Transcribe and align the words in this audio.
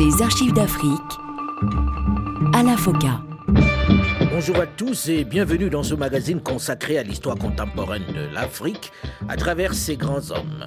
Les 0.00 0.22
archives 0.22 0.54
d'Afrique. 0.54 1.12
Alain 2.54 2.78
Foka. 2.78 3.20
Bonjour 4.32 4.58
à 4.58 4.66
tous 4.66 5.10
et 5.10 5.24
bienvenue 5.24 5.68
dans 5.68 5.82
ce 5.82 5.94
magazine 5.94 6.40
consacré 6.40 6.96
à 6.96 7.02
l'histoire 7.02 7.36
contemporaine 7.36 8.06
de 8.06 8.32
l'Afrique 8.32 8.92
à 9.28 9.36
travers 9.36 9.74
ses 9.74 9.98
grands 9.98 10.30
hommes. 10.30 10.64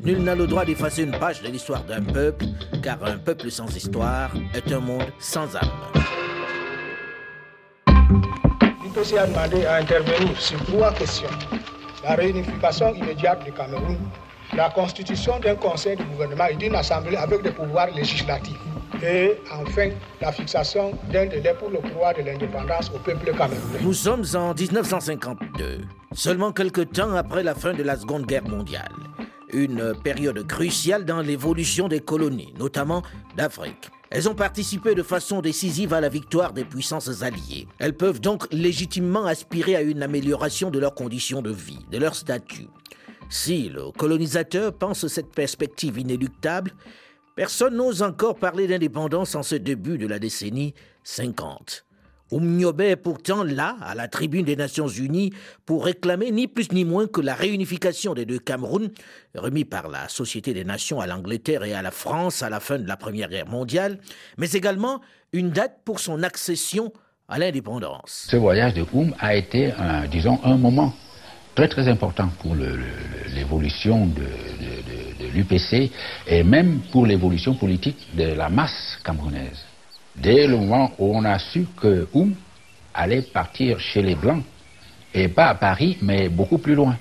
Nul 0.00 0.18
n'a 0.18 0.34
le 0.34 0.46
droit 0.46 0.66
d'effacer 0.66 1.04
une 1.04 1.12
page 1.12 1.40
de 1.40 1.48
l'histoire 1.48 1.82
d'un 1.84 2.02
peuple, 2.02 2.44
car 2.82 3.02
un 3.04 3.16
peuple 3.16 3.50
sans 3.50 3.74
histoire 3.74 4.30
est 4.52 4.70
un 4.70 4.80
monde 4.80 5.10
sans 5.18 5.56
âme. 5.56 5.62
L'IPC 7.88 9.16
a 9.16 9.26
demandé 9.26 9.64
à 9.64 9.76
intervenir 9.76 10.38
sur 10.38 10.62
trois 10.66 10.92
questions. 10.92 11.30
La 12.02 12.16
réunification 12.16 12.92
immédiate 12.92 13.46
du 13.46 13.52
Cameroun, 13.52 13.96
la 14.54 14.68
constitution 14.68 15.38
d'un 15.40 15.54
conseil 15.54 15.96
de 15.96 16.02
gouvernement 16.02 16.48
et 16.50 16.56
d'une 16.56 16.74
assemblée 16.74 17.16
avec 17.16 17.40
des 17.40 17.50
pouvoirs 17.50 17.90
législatifs. 17.96 18.60
Et 19.02 19.32
enfin, 19.52 19.90
la 20.20 20.32
fixation 20.32 20.92
d'un 21.12 21.26
délai 21.26 21.54
pour 21.58 21.70
le 21.70 21.78
pouvoir 21.78 22.14
de 22.14 22.22
l'indépendance 22.22 22.90
au 22.94 22.98
peuple 22.98 23.26
camerounais. 23.26 23.80
Nous 23.82 23.92
sommes 23.92 24.24
en 24.34 24.54
1952, 24.54 25.80
seulement 26.12 26.52
quelques 26.52 26.92
temps 26.92 27.14
après 27.14 27.42
la 27.42 27.54
fin 27.54 27.74
de 27.74 27.82
la 27.82 27.96
Seconde 27.96 28.26
Guerre 28.26 28.48
mondiale. 28.48 28.92
Une 29.52 29.94
période 30.02 30.46
cruciale 30.46 31.04
dans 31.04 31.20
l'évolution 31.20 31.88
des 31.88 32.00
colonies, 32.00 32.54
notamment 32.58 33.02
d'Afrique. 33.36 33.90
Elles 34.10 34.28
ont 34.28 34.34
participé 34.34 34.94
de 34.94 35.02
façon 35.02 35.40
décisive 35.40 35.92
à 35.92 36.00
la 36.00 36.08
victoire 36.08 36.52
des 36.52 36.64
puissances 36.64 37.22
alliées. 37.22 37.66
Elles 37.78 37.96
peuvent 37.96 38.20
donc 38.20 38.46
légitimement 38.52 39.24
aspirer 39.26 39.76
à 39.76 39.82
une 39.82 40.02
amélioration 40.02 40.70
de 40.70 40.78
leurs 40.78 40.94
conditions 40.94 41.42
de 41.42 41.50
vie, 41.50 41.80
de 41.90 41.98
leur 41.98 42.14
statut. 42.14 42.68
Si 43.28 43.68
le 43.68 43.90
colonisateur 43.90 44.72
pense 44.72 45.06
cette 45.08 45.32
perspective 45.32 45.98
inéluctable, 45.98 46.72
personne 47.34 47.76
n'ose 47.76 48.02
encore 48.02 48.36
parler 48.36 48.66
d'indépendance 48.66 49.34
en 49.34 49.42
ce 49.42 49.54
début 49.54 49.98
de 49.98 50.06
la 50.06 50.18
décennie 50.18 50.74
50. 51.04 51.84
Oumniobe 52.30 52.80
est 52.80 52.96
pourtant 52.96 53.44
là, 53.44 53.76
à 53.82 53.94
la 53.94 54.08
tribune 54.08 54.44
des 54.44 54.56
Nations 54.56 54.88
Unies, 54.88 55.32
pour 55.66 55.84
réclamer 55.84 56.30
ni 56.30 56.48
plus 56.48 56.72
ni 56.72 56.84
moins 56.84 57.06
que 57.06 57.20
la 57.20 57.34
réunification 57.34 58.14
des 58.14 58.24
deux 58.24 58.38
Camerouns, 58.38 58.90
remis 59.34 59.64
par 59.64 59.88
la 59.88 60.08
Société 60.08 60.54
des 60.54 60.64
Nations 60.64 61.00
à 61.00 61.06
l'Angleterre 61.06 61.64
et 61.64 61.74
à 61.74 61.82
la 61.82 61.90
France 61.90 62.42
à 62.42 62.50
la 62.50 62.60
fin 62.60 62.78
de 62.78 62.88
la 62.88 62.96
Première 62.96 63.28
Guerre 63.28 63.48
mondiale, 63.48 63.98
mais 64.38 64.50
également 64.52 65.00
une 65.32 65.50
date 65.50 65.80
pour 65.84 66.00
son 66.00 66.22
accession 66.22 66.92
à 67.28 67.38
l'indépendance. 67.38 68.26
Ce 68.30 68.36
voyage 68.36 68.74
de 68.74 68.84
Oum 68.92 69.14
a 69.18 69.36
été, 69.36 69.72
un, 69.72 70.06
disons, 70.06 70.40
un 70.44 70.56
moment 70.56 70.94
très 71.54 71.68
très 71.68 71.88
important 71.88 72.28
pour 72.40 72.56
l'évolution 72.56 74.06
de 74.06 74.26
l'UPC 75.34 75.90
et 76.26 76.42
même 76.42 76.80
pour 76.92 77.06
l'évolution 77.06 77.54
politique 77.54 78.08
de 78.16 78.24
la 78.24 78.48
masse 78.48 78.98
camerounaise. 79.04 79.64
Dès 80.16 80.46
le 80.46 80.56
moment 80.56 80.92
où 80.98 81.16
on 81.16 81.24
a 81.24 81.38
su 81.38 81.66
que 81.80 82.08
Oum 82.12 82.34
allait 82.94 83.22
partir 83.22 83.80
chez 83.80 84.02
les 84.02 84.14
Blancs, 84.14 84.44
et 85.12 85.28
pas 85.28 85.46
à 85.46 85.54
Paris, 85.54 85.98
mais 86.02 86.28
beaucoup 86.28 86.58
plus 86.58 86.74
loin, 86.74 86.96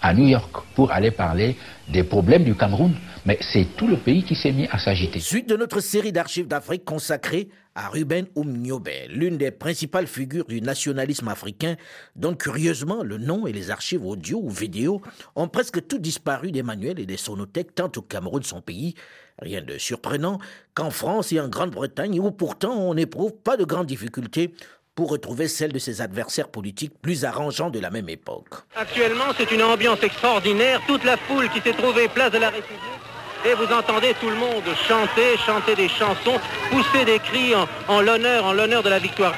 à 0.00 0.12
New 0.12 0.26
York, 0.26 0.50
pour 0.74 0.90
aller 0.90 1.12
parler 1.12 1.56
des 1.88 2.02
problèmes 2.02 2.44
du 2.44 2.54
Cameroun, 2.54 2.94
mais 3.24 3.38
c'est 3.40 3.76
tout 3.76 3.86
le 3.86 3.96
pays 3.96 4.24
qui 4.24 4.34
s'est 4.34 4.50
mis 4.50 4.66
à 4.70 4.78
s'agiter. 4.78 5.20
Suite 5.20 5.48
de 5.48 5.56
notre 5.56 5.80
série 5.80 6.12
d'archives 6.12 6.48
d'Afrique 6.48 6.84
consacrée 6.84 7.48
à 7.74 7.88
Ruben 7.88 8.26
Oumniobe, 8.34 8.88
l'une 9.08 9.38
des 9.38 9.50
principales 9.50 10.06
figures 10.06 10.44
du 10.46 10.60
nationalisme 10.60 11.28
africain, 11.28 11.76
dont 12.16 12.34
curieusement 12.34 13.02
le 13.02 13.18
nom 13.18 13.46
et 13.46 13.52
les 13.52 13.70
archives 13.70 14.04
audio 14.04 14.40
ou 14.42 14.50
vidéo 14.50 15.00
ont 15.36 15.48
presque 15.48 15.86
tout 15.86 15.98
disparu 15.98 16.52
des 16.52 16.62
manuels 16.62 17.00
et 17.00 17.06
des 17.06 17.16
sonothèques 17.16 17.74
tant 17.74 17.90
au 17.96 18.02
Cameroun, 18.02 18.42
son 18.42 18.60
pays, 18.60 18.94
rien 19.38 19.62
de 19.62 19.78
surprenant, 19.78 20.38
qu'en 20.74 20.90
France 20.90 21.32
et 21.32 21.40
en 21.40 21.48
Grande-Bretagne, 21.48 22.20
où 22.20 22.30
pourtant 22.30 22.74
on 22.74 22.94
n'éprouve 22.94 23.32
pas 23.32 23.56
de 23.56 23.64
grandes 23.64 23.86
difficultés 23.86 24.54
pour 24.94 25.10
retrouver 25.10 25.48
celle 25.48 25.72
de 25.72 25.78
ses 25.78 26.02
adversaires 26.02 26.48
politiques 26.48 26.92
plus 27.00 27.24
arrangeants 27.24 27.70
de 27.70 27.78
la 27.78 27.90
même 27.90 28.10
époque. 28.10 28.50
Actuellement, 28.76 29.32
c'est 29.36 29.50
une 29.50 29.62
ambiance 29.62 30.02
extraordinaire, 30.02 30.82
toute 30.86 31.04
la 31.04 31.16
foule 31.16 31.48
qui 31.48 31.60
s'est 31.60 31.72
trouvée 31.72 32.08
place 32.08 32.30
de 32.32 32.38
la 32.38 32.50
République. 32.50 33.11
Et 33.44 33.54
vous 33.54 33.72
entendez 33.72 34.14
tout 34.20 34.30
le 34.30 34.36
monde 34.36 34.62
chanter, 34.88 35.36
chanter 35.44 35.74
des 35.74 35.88
chansons, 35.88 36.38
pousser 36.70 37.04
des 37.04 37.18
cris 37.18 37.54
en, 37.54 37.66
en 37.88 38.00
l'honneur, 38.00 38.44
en 38.44 38.52
l'honneur 38.52 38.82
de 38.82 38.88
la 38.88 38.98
victoire. 38.98 39.34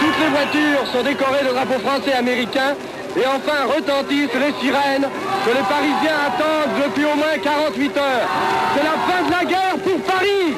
Toutes 0.00 0.18
les 0.18 0.28
voitures 0.28 0.86
sont 0.92 1.02
décorées 1.02 1.44
de 1.44 1.52
drapeaux 1.52 1.78
français 1.78 2.10
et 2.10 2.14
américains. 2.14 2.74
Et 3.16 3.26
enfin 3.26 3.66
retentissent 3.66 4.34
les 4.34 4.52
sirènes 4.60 5.08
que 5.44 5.50
les 5.50 5.64
Parisiens 5.68 6.18
attendent 6.28 6.84
depuis 6.84 7.04
au 7.04 7.16
moins 7.16 7.38
48 7.42 7.96
heures. 7.96 8.28
C'est 8.76 8.84
la 8.84 8.92
fin 8.92 9.26
de 9.26 9.30
la 9.32 9.44
guerre 9.44 9.76
pour 9.82 10.00
Paris 10.02 10.56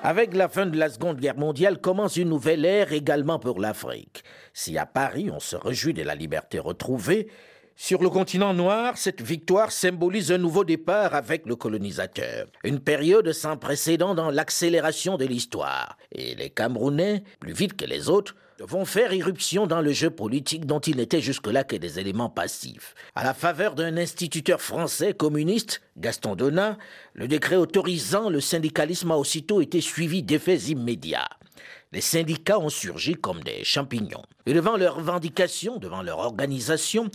avec 0.00 0.34
la 0.34 0.48
fin 0.48 0.64
de 0.64 0.78
la 0.78 0.88
Seconde 0.88 1.18
Guerre 1.18 1.36
mondiale 1.36 1.78
commence 1.78 2.16
une 2.16 2.30
nouvelle 2.30 2.64
ère 2.64 2.92
également 2.92 3.38
pour 3.38 3.60
l'Afrique. 3.60 4.22
Si 4.54 4.78
à 4.78 4.86
Paris 4.86 5.28
on 5.30 5.40
se 5.40 5.56
réjouit 5.56 5.92
de 5.92 6.02
la 6.02 6.14
liberté 6.14 6.58
retrouvée, 6.58 7.28
sur 7.80 8.02
le 8.02 8.10
continent 8.10 8.54
noir, 8.54 8.98
cette 8.98 9.22
victoire 9.22 9.70
symbolise 9.70 10.32
un 10.32 10.38
nouveau 10.38 10.64
départ 10.64 11.14
avec 11.14 11.46
le 11.46 11.54
colonisateur. 11.54 12.48
Une 12.64 12.80
période 12.80 13.32
sans 13.32 13.56
précédent 13.56 14.16
dans 14.16 14.32
l'accélération 14.32 15.16
de 15.16 15.24
l'histoire. 15.24 15.96
Et 16.10 16.34
les 16.34 16.50
Camerounais, 16.50 17.22
plus 17.38 17.52
vite 17.52 17.76
que 17.76 17.84
les 17.84 18.08
autres, 18.08 18.34
vont 18.58 18.84
faire 18.84 19.12
irruption 19.12 19.68
dans 19.68 19.80
le 19.80 19.92
jeu 19.92 20.10
politique 20.10 20.66
dont 20.66 20.80
ils 20.80 20.96
n'étaient 20.96 21.20
jusque-là 21.20 21.62
que 21.62 21.76
des 21.76 22.00
éléments 22.00 22.28
passifs. 22.28 22.96
À 23.14 23.22
la 23.22 23.32
faveur 23.32 23.76
d'un 23.76 23.96
instituteur 23.96 24.60
français 24.60 25.14
communiste, 25.14 25.80
Gaston 25.96 26.34
Donat, 26.34 26.78
le 27.14 27.28
décret 27.28 27.54
autorisant 27.54 28.28
le 28.28 28.40
syndicalisme 28.40 29.12
a 29.12 29.16
aussitôt 29.16 29.60
été 29.60 29.80
suivi 29.80 30.24
d'effets 30.24 30.56
immédiats. 30.56 31.28
Les 31.92 32.00
syndicats 32.00 32.58
ont 32.58 32.70
surgi 32.70 33.14
comme 33.14 33.42
des 33.44 33.62
champignons. 33.62 34.24
Et 34.46 34.52
devant 34.52 34.76
leurs 34.76 34.96
revendications, 34.96 35.78
devant 35.78 36.02
leur 36.02 36.18
organisation, 36.18 37.08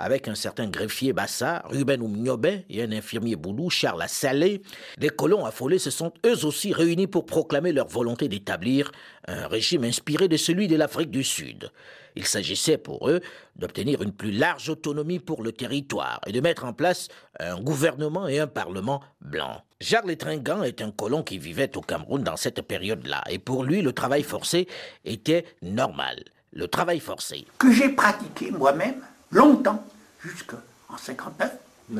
avec 0.00 0.28
un 0.28 0.34
certain 0.34 0.66
greffier 0.66 1.12
Bassa, 1.12 1.62
Ruben 1.66 2.00
Oumniobe 2.00 2.46
et 2.68 2.82
un 2.82 2.90
infirmier 2.90 3.36
boulou, 3.36 3.68
Charles 3.68 4.04
Salé, 4.08 4.62
les 4.98 5.10
colons 5.10 5.44
affolés 5.44 5.78
se 5.78 5.90
sont 5.90 6.12
eux 6.24 6.44
aussi 6.44 6.72
réunis 6.72 7.06
pour 7.06 7.26
proclamer 7.26 7.72
leur 7.72 7.86
volonté 7.86 8.26
d'établir 8.28 8.90
un 9.28 9.46
régime 9.46 9.84
inspiré 9.84 10.26
de 10.26 10.38
celui 10.38 10.68
de 10.68 10.76
l'Afrique 10.76 11.10
du 11.10 11.22
Sud. 11.22 11.70
Il 12.16 12.26
s'agissait 12.26 12.78
pour 12.78 13.08
eux 13.08 13.20
d'obtenir 13.56 14.02
une 14.02 14.12
plus 14.12 14.32
large 14.32 14.68
autonomie 14.70 15.20
pour 15.20 15.42
le 15.42 15.52
territoire 15.52 16.20
et 16.26 16.32
de 16.32 16.40
mettre 16.40 16.64
en 16.64 16.72
place 16.72 17.08
un 17.38 17.60
gouvernement 17.60 18.26
et 18.26 18.40
un 18.40 18.46
parlement 18.46 19.02
blanc. 19.20 19.62
Jacques 19.80 20.06
Létringan 20.06 20.62
est 20.62 20.82
un 20.82 20.90
colon 20.90 21.22
qui 21.22 21.38
vivait 21.38 21.76
au 21.76 21.82
Cameroun 21.82 22.24
dans 22.24 22.36
cette 22.36 22.62
période-là, 22.62 23.22
et 23.30 23.38
pour 23.38 23.64
lui, 23.64 23.82
le 23.82 23.92
travail 23.92 24.22
forcé 24.22 24.66
était 25.04 25.44
normal. 25.62 26.24
Le 26.52 26.66
travail 26.66 27.00
forcé. 27.00 27.46
Que 27.58 27.70
j'ai 27.70 27.90
pratiqué 27.90 28.50
moi-même 28.50 29.00
longtemps, 29.32 29.84
jusqu'en 30.20 30.96
59, 30.96 31.50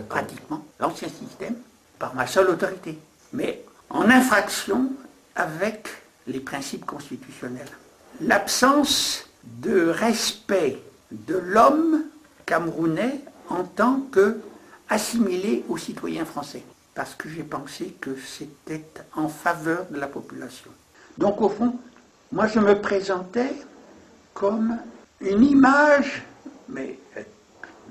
pratiquement, 0.08 0.64
l'ancien 0.78 1.08
système, 1.08 1.56
par 1.98 2.14
ma 2.14 2.26
seule 2.26 2.50
autorité, 2.50 2.98
mais 3.32 3.62
en 3.91 4.08
infraction 4.08 4.91
avec 5.34 5.88
les 6.26 6.41
principes 6.41 6.86
constitutionnels. 6.86 7.68
L'absence 8.20 9.26
de 9.44 9.88
respect 9.88 10.78
de 11.10 11.36
l'homme 11.36 12.02
camerounais 12.46 13.20
en 13.48 13.64
tant 13.64 14.00
que 14.12 14.41
assimilé 14.88 15.64
aux 15.68 15.76
citoyens 15.76 16.24
français, 16.24 16.62
parce 16.94 17.14
que 17.14 17.28
j'ai 17.28 17.42
pensé 17.42 17.97
que 18.00 18.16
c'était 18.16 18.84
en 19.14 19.28
faveur 19.28 19.86
de 19.91 19.98
la 19.98 20.08
population. 20.08 20.70
Donc 21.18 21.41
au 21.41 21.48
fond, 21.48 21.76
moi 22.32 22.47
je 22.47 22.58
me 22.58 22.80
présentais 22.80 23.54
comme 24.34 24.78
une 25.20 25.44
image 25.44 26.22
mais 26.70 26.98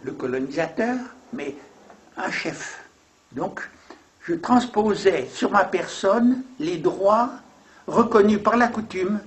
le 0.03 0.12
colonisateur, 0.12 0.97
mais 1.34 1.56
un 2.18 2.31
chef. 2.31 2.83
Donc, 3.31 3.62
je 4.27 4.36
transposais 4.36 5.27
sur 5.33 5.51
ma 5.51 5.63
personne 5.65 6.44
les 6.59 6.77
droits 6.77 7.31
reconnus 7.88 8.42
par 8.44 8.57
la 8.57 8.68
coutume 8.68 9.19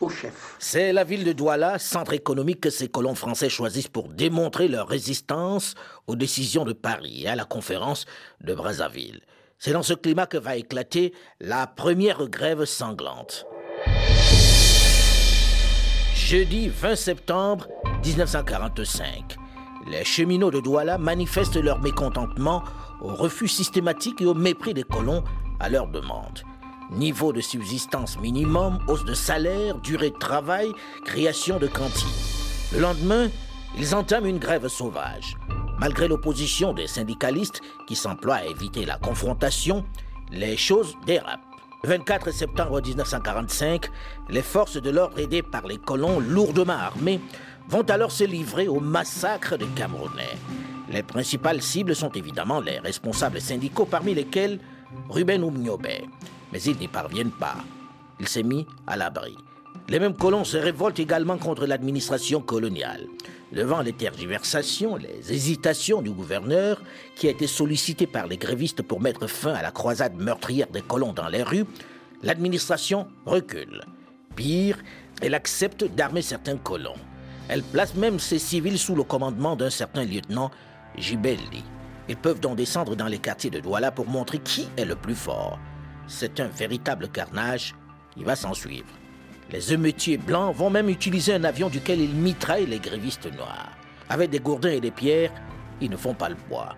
au 0.00 0.08
chef. 0.08 0.56
C'est 0.58 0.92
la 0.92 1.04
ville 1.04 1.24
de 1.24 1.32
Douala, 1.32 1.78
centre 1.78 2.12
économique 2.12 2.60
que 2.60 2.70
ces 2.70 2.88
colons 2.88 3.14
français 3.14 3.48
choisissent 3.48 3.88
pour 3.88 4.08
démontrer 4.08 4.68
leur 4.68 4.88
résistance 4.88 5.74
aux 6.06 6.16
décisions 6.16 6.64
de 6.64 6.72
Paris 6.72 7.22
et 7.24 7.28
à 7.28 7.36
la 7.36 7.44
conférence 7.44 8.06
de 8.40 8.54
Brazzaville. 8.54 9.20
C'est 9.58 9.72
dans 9.72 9.82
ce 9.82 9.92
climat 9.92 10.26
que 10.26 10.38
va 10.38 10.56
éclater 10.56 11.12
la 11.38 11.66
première 11.66 12.28
grève 12.28 12.64
sanglante. 12.64 13.46
Jeudi 16.30 16.68
20 16.68 16.94
septembre 16.94 17.66
1945, 18.04 19.36
les 19.90 20.04
cheminots 20.04 20.52
de 20.52 20.60
Douala 20.60 20.96
manifestent 20.96 21.56
leur 21.56 21.80
mécontentement 21.80 22.62
au 23.00 23.08
refus 23.08 23.48
systématique 23.48 24.20
et 24.20 24.26
au 24.26 24.34
mépris 24.34 24.72
des 24.72 24.84
colons 24.84 25.24
à 25.58 25.68
leurs 25.68 25.88
demandes. 25.88 26.44
Niveau 26.92 27.32
de 27.32 27.40
subsistance 27.40 28.16
minimum, 28.20 28.78
hausse 28.86 29.04
de 29.04 29.12
salaire, 29.12 29.78
durée 29.78 30.10
de 30.10 30.18
travail, 30.18 30.70
création 31.04 31.58
de 31.58 31.66
cantines. 31.66 32.06
Le 32.72 32.78
lendemain, 32.78 33.28
ils 33.76 33.96
entament 33.96 34.26
une 34.26 34.38
grève 34.38 34.68
sauvage. 34.68 35.36
Malgré 35.80 36.06
l'opposition 36.06 36.72
des 36.72 36.86
syndicalistes 36.86 37.60
qui 37.88 37.96
s'emploient 37.96 38.36
à 38.36 38.44
éviter 38.44 38.86
la 38.86 38.98
confrontation, 38.98 39.84
les 40.30 40.56
choses 40.56 40.94
dérapent. 41.06 41.49
Le 41.82 41.88
24 41.88 42.30
septembre 42.30 42.82
1945, 42.82 43.90
les 44.28 44.42
forces 44.42 44.76
de 44.76 44.90
l'ordre 44.90 45.18
aidées 45.18 45.42
par 45.42 45.66
les 45.66 45.78
colons 45.78 46.20
lourdement 46.20 46.74
armés 46.74 47.20
vont 47.70 47.88
alors 47.88 48.12
se 48.12 48.24
livrer 48.24 48.68
au 48.68 48.80
massacre 48.80 49.56
des 49.56 49.66
Camerounais. 49.68 50.36
Les 50.90 51.02
principales 51.02 51.62
cibles 51.62 51.96
sont 51.96 52.10
évidemment 52.10 52.60
les 52.60 52.80
responsables 52.80 53.40
syndicaux, 53.40 53.86
parmi 53.86 54.12
lesquels 54.12 54.58
Ruben 55.08 55.42
Oumniobé. 55.42 56.04
Mais 56.52 56.60
ils 56.60 56.76
n'y 56.76 56.88
parviennent 56.88 57.30
pas. 57.30 57.56
Il 58.18 58.28
s'est 58.28 58.42
mis 58.42 58.66
à 58.86 58.98
l'abri. 58.98 59.38
Les 59.88 59.98
mêmes 59.98 60.16
colons 60.16 60.44
se 60.44 60.58
révoltent 60.58 61.00
également 61.00 61.38
contre 61.38 61.64
l'administration 61.64 62.42
coloniale. 62.42 63.06
Devant 63.52 63.80
les 63.80 63.92
tergiversations, 63.92 64.96
les 64.96 65.32
hésitations 65.32 66.02
du 66.02 66.10
gouverneur, 66.10 66.80
qui 67.16 67.26
a 67.26 67.30
été 67.30 67.48
sollicité 67.48 68.06
par 68.06 68.28
les 68.28 68.36
grévistes 68.36 68.82
pour 68.82 69.00
mettre 69.00 69.26
fin 69.26 69.54
à 69.54 69.62
la 69.62 69.72
croisade 69.72 70.14
meurtrière 70.16 70.68
des 70.68 70.82
colons 70.82 71.12
dans 71.12 71.28
les 71.28 71.42
rues, 71.42 71.66
l'administration 72.22 73.08
recule. 73.26 73.82
Pire, 74.36 74.78
elle 75.20 75.34
accepte 75.34 75.84
d'armer 75.84 76.22
certains 76.22 76.56
colons. 76.56 76.94
Elle 77.48 77.64
place 77.64 77.96
même 77.96 78.20
ses 78.20 78.38
civils 78.38 78.78
sous 78.78 78.94
le 78.94 79.02
commandement 79.02 79.56
d'un 79.56 79.70
certain 79.70 80.04
lieutenant 80.04 80.52
Gibelli. 80.96 81.64
Ils 82.08 82.16
peuvent 82.16 82.40
donc 82.40 82.56
descendre 82.56 82.94
dans 82.94 83.06
les 83.06 83.18
quartiers 83.18 83.50
de 83.50 83.58
Douala 83.58 83.90
pour 83.90 84.06
montrer 84.06 84.38
qui 84.38 84.68
est 84.76 84.84
le 84.84 84.94
plus 84.94 85.16
fort. 85.16 85.58
C'est 86.06 86.38
un 86.38 86.48
véritable 86.48 87.08
carnage 87.08 87.74
qui 88.14 88.22
va 88.22 88.36
s'en 88.36 88.54
suivre. 88.54 88.99
Les 89.52 89.72
émeutiers 89.72 90.16
blancs 90.16 90.54
vont 90.54 90.70
même 90.70 90.88
utiliser 90.88 91.34
un 91.34 91.42
avion 91.42 91.68
duquel 91.68 92.00
ils 92.00 92.14
mitraillent 92.14 92.66
les 92.66 92.78
grévistes 92.78 93.32
noirs. 93.34 93.72
Avec 94.08 94.30
des 94.30 94.38
gourdins 94.38 94.70
et 94.70 94.80
des 94.80 94.92
pierres, 94.92 95.32
ils 95.80 95.90
ne 95.90 95.96
font 95.96 96.14
pas 96.14 96.28
le 96.28 96.36
poids. 96.36 96.76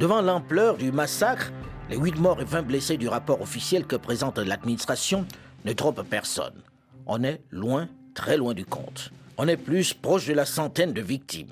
Devant 0.00 0.20
l'ampleur 0.20 0.76
du 0.76 0.90
massacre, 0.90 1.52
les 1.88 1.96
8 1.96 2.18
morts 2.18 2.40
et 2.40 2.44
20 2.44 2.62
blessés 2.62 2.96
du 2.96 3.06
rapport 3.06 3.40
officiel 3.40 3.86
que 3.86 3.94
présente 3.94 4.38
l'administration 4.38 5.24
ne 5.64 5.72
trompent 5.72 6.02
personne. 6.02 6.62
On 7.06 7.22
est 7.22 7.42
loin, 7.50 7.88
très 8.14 8.36
loin 8.36 8.54
du 8.54 8.64
compte. 8.64 9.12
On 9.38 9.46
est 9.46 9.56
plus 9.56 9.94
proche 9.94 10.26
de 10.26 10.34
la 10.34 10.46
centaine 10.46 10.92
de 10.92 11.00
victimes. 11.00 11.48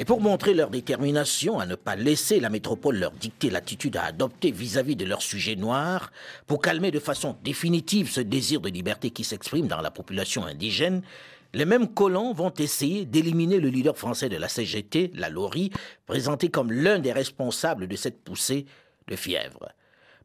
Et 0.00 0.04
pour 0.04 0.20
montrer 0.20 0.54
leur 0.54 0.70
détermination 0.70 1.58
à 1.58 1.66
ne 1.66 1.74
pas 1.74 1.96
laisser 1.96 2.38
la 2.38 2.50
métropole 2.50 2.98
leur 2.98 3.10
dicter 3.10 3.50
l'attitude 3.50 3.96
à 3.96 4.04
adopter 4.04 4.52
vis-à-vis 4.52 4.94
de 4.94 5.04
leurs 5.04 5.22
sujets 5.22 5.56
noirs, 5.56 6.12
pour 6.46 6.62
calmer 6.62 6.92
de 6.92 7.00
façon 7.00 7.36
définitive 7.42 8.08
ce 8.08 8.20
désir 8.20 8.60
de 8.60 8.68
liberté 8.68 9.10
qui 9.10 9.24
s'exprime 9.24 9.66
dans 9.66 9.80
la 9.80 9.90
population 9.90 10.44
indigène, 10.44 11.02
les 11.52 11.64
mêmes 11.64 11.88
colons 11.88 12.32
vont 12.32 12.52
essayer 12.58 13.06
d'éliminer 13.06 13.58
le 13.58 13.70
leader 13.70 13.98
français 13.98 14.28
de 14.28 14.36
la 14.36 14.48
CGT, 14.48 15.10
la 15.14 15.30
Laurie, 15.30 15.72
présenté 16.06 16.48
comme 16.48 16.70
l'un 16.70 17.00
des 17.00 17.12
responsables 17.12 17.88
de 17.88 17.96
cette 17.96 18.22
poussée 18.22 18.66
de 19.08 19.16
fièvre. 19.16 19.72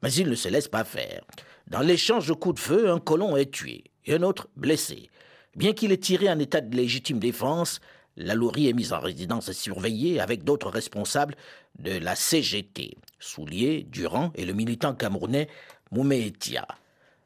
Mais 0.04 0.14
ils 0.14 0.30
ne 0.30 0.36
se 0.36 0.50
laissent 0.50 0.68
pas 0.68 0.84
faire. 0.84 1.24
Dans 1.68 1.80
l'échange 1.80 2.28
de 2.28 2.34
coups 2.34 2.56
de 2.56 2.60
feu, 2.60 2.92
un 2.92 3.00
colon 3.00 3.38
est 3.38 3.50
tué 3.50 3.86
et 4.06 4.14
un 4.14 4.22
autre 4.22 4.50
blessé. 4.56 5.10
Bien 5.56 5.74
qu'il 5.74 5.92
ait 5.92 5.98
tiré 5.98 6.30
en 6.30 6.38
état 6.38 6.62
de 6.62 6.76
légitime 6.76 7.20
défense, 7.20 7.80
la 8.16 8.36
Lourie 8.36 8.70
est 8.70 8.74
mise 8.74 8.94
en 8.94 9.00
résidence 9.00 9.52
surveillée 9.52 10.20
avec 10.20 10.44
d'autres 10.44 10.70
responsables 10.70 11.36
de 11.80 11.98
la 11.98 12.16
CGT, 12.16 12.98
Soulier, 13.20 13.88
Durand 13.90 14.32
et 14.36 14.46
le 14.46 14.54
militant 14.54 14.94
camerounais 14.94 15.48
Moumetia. 15.92 16.68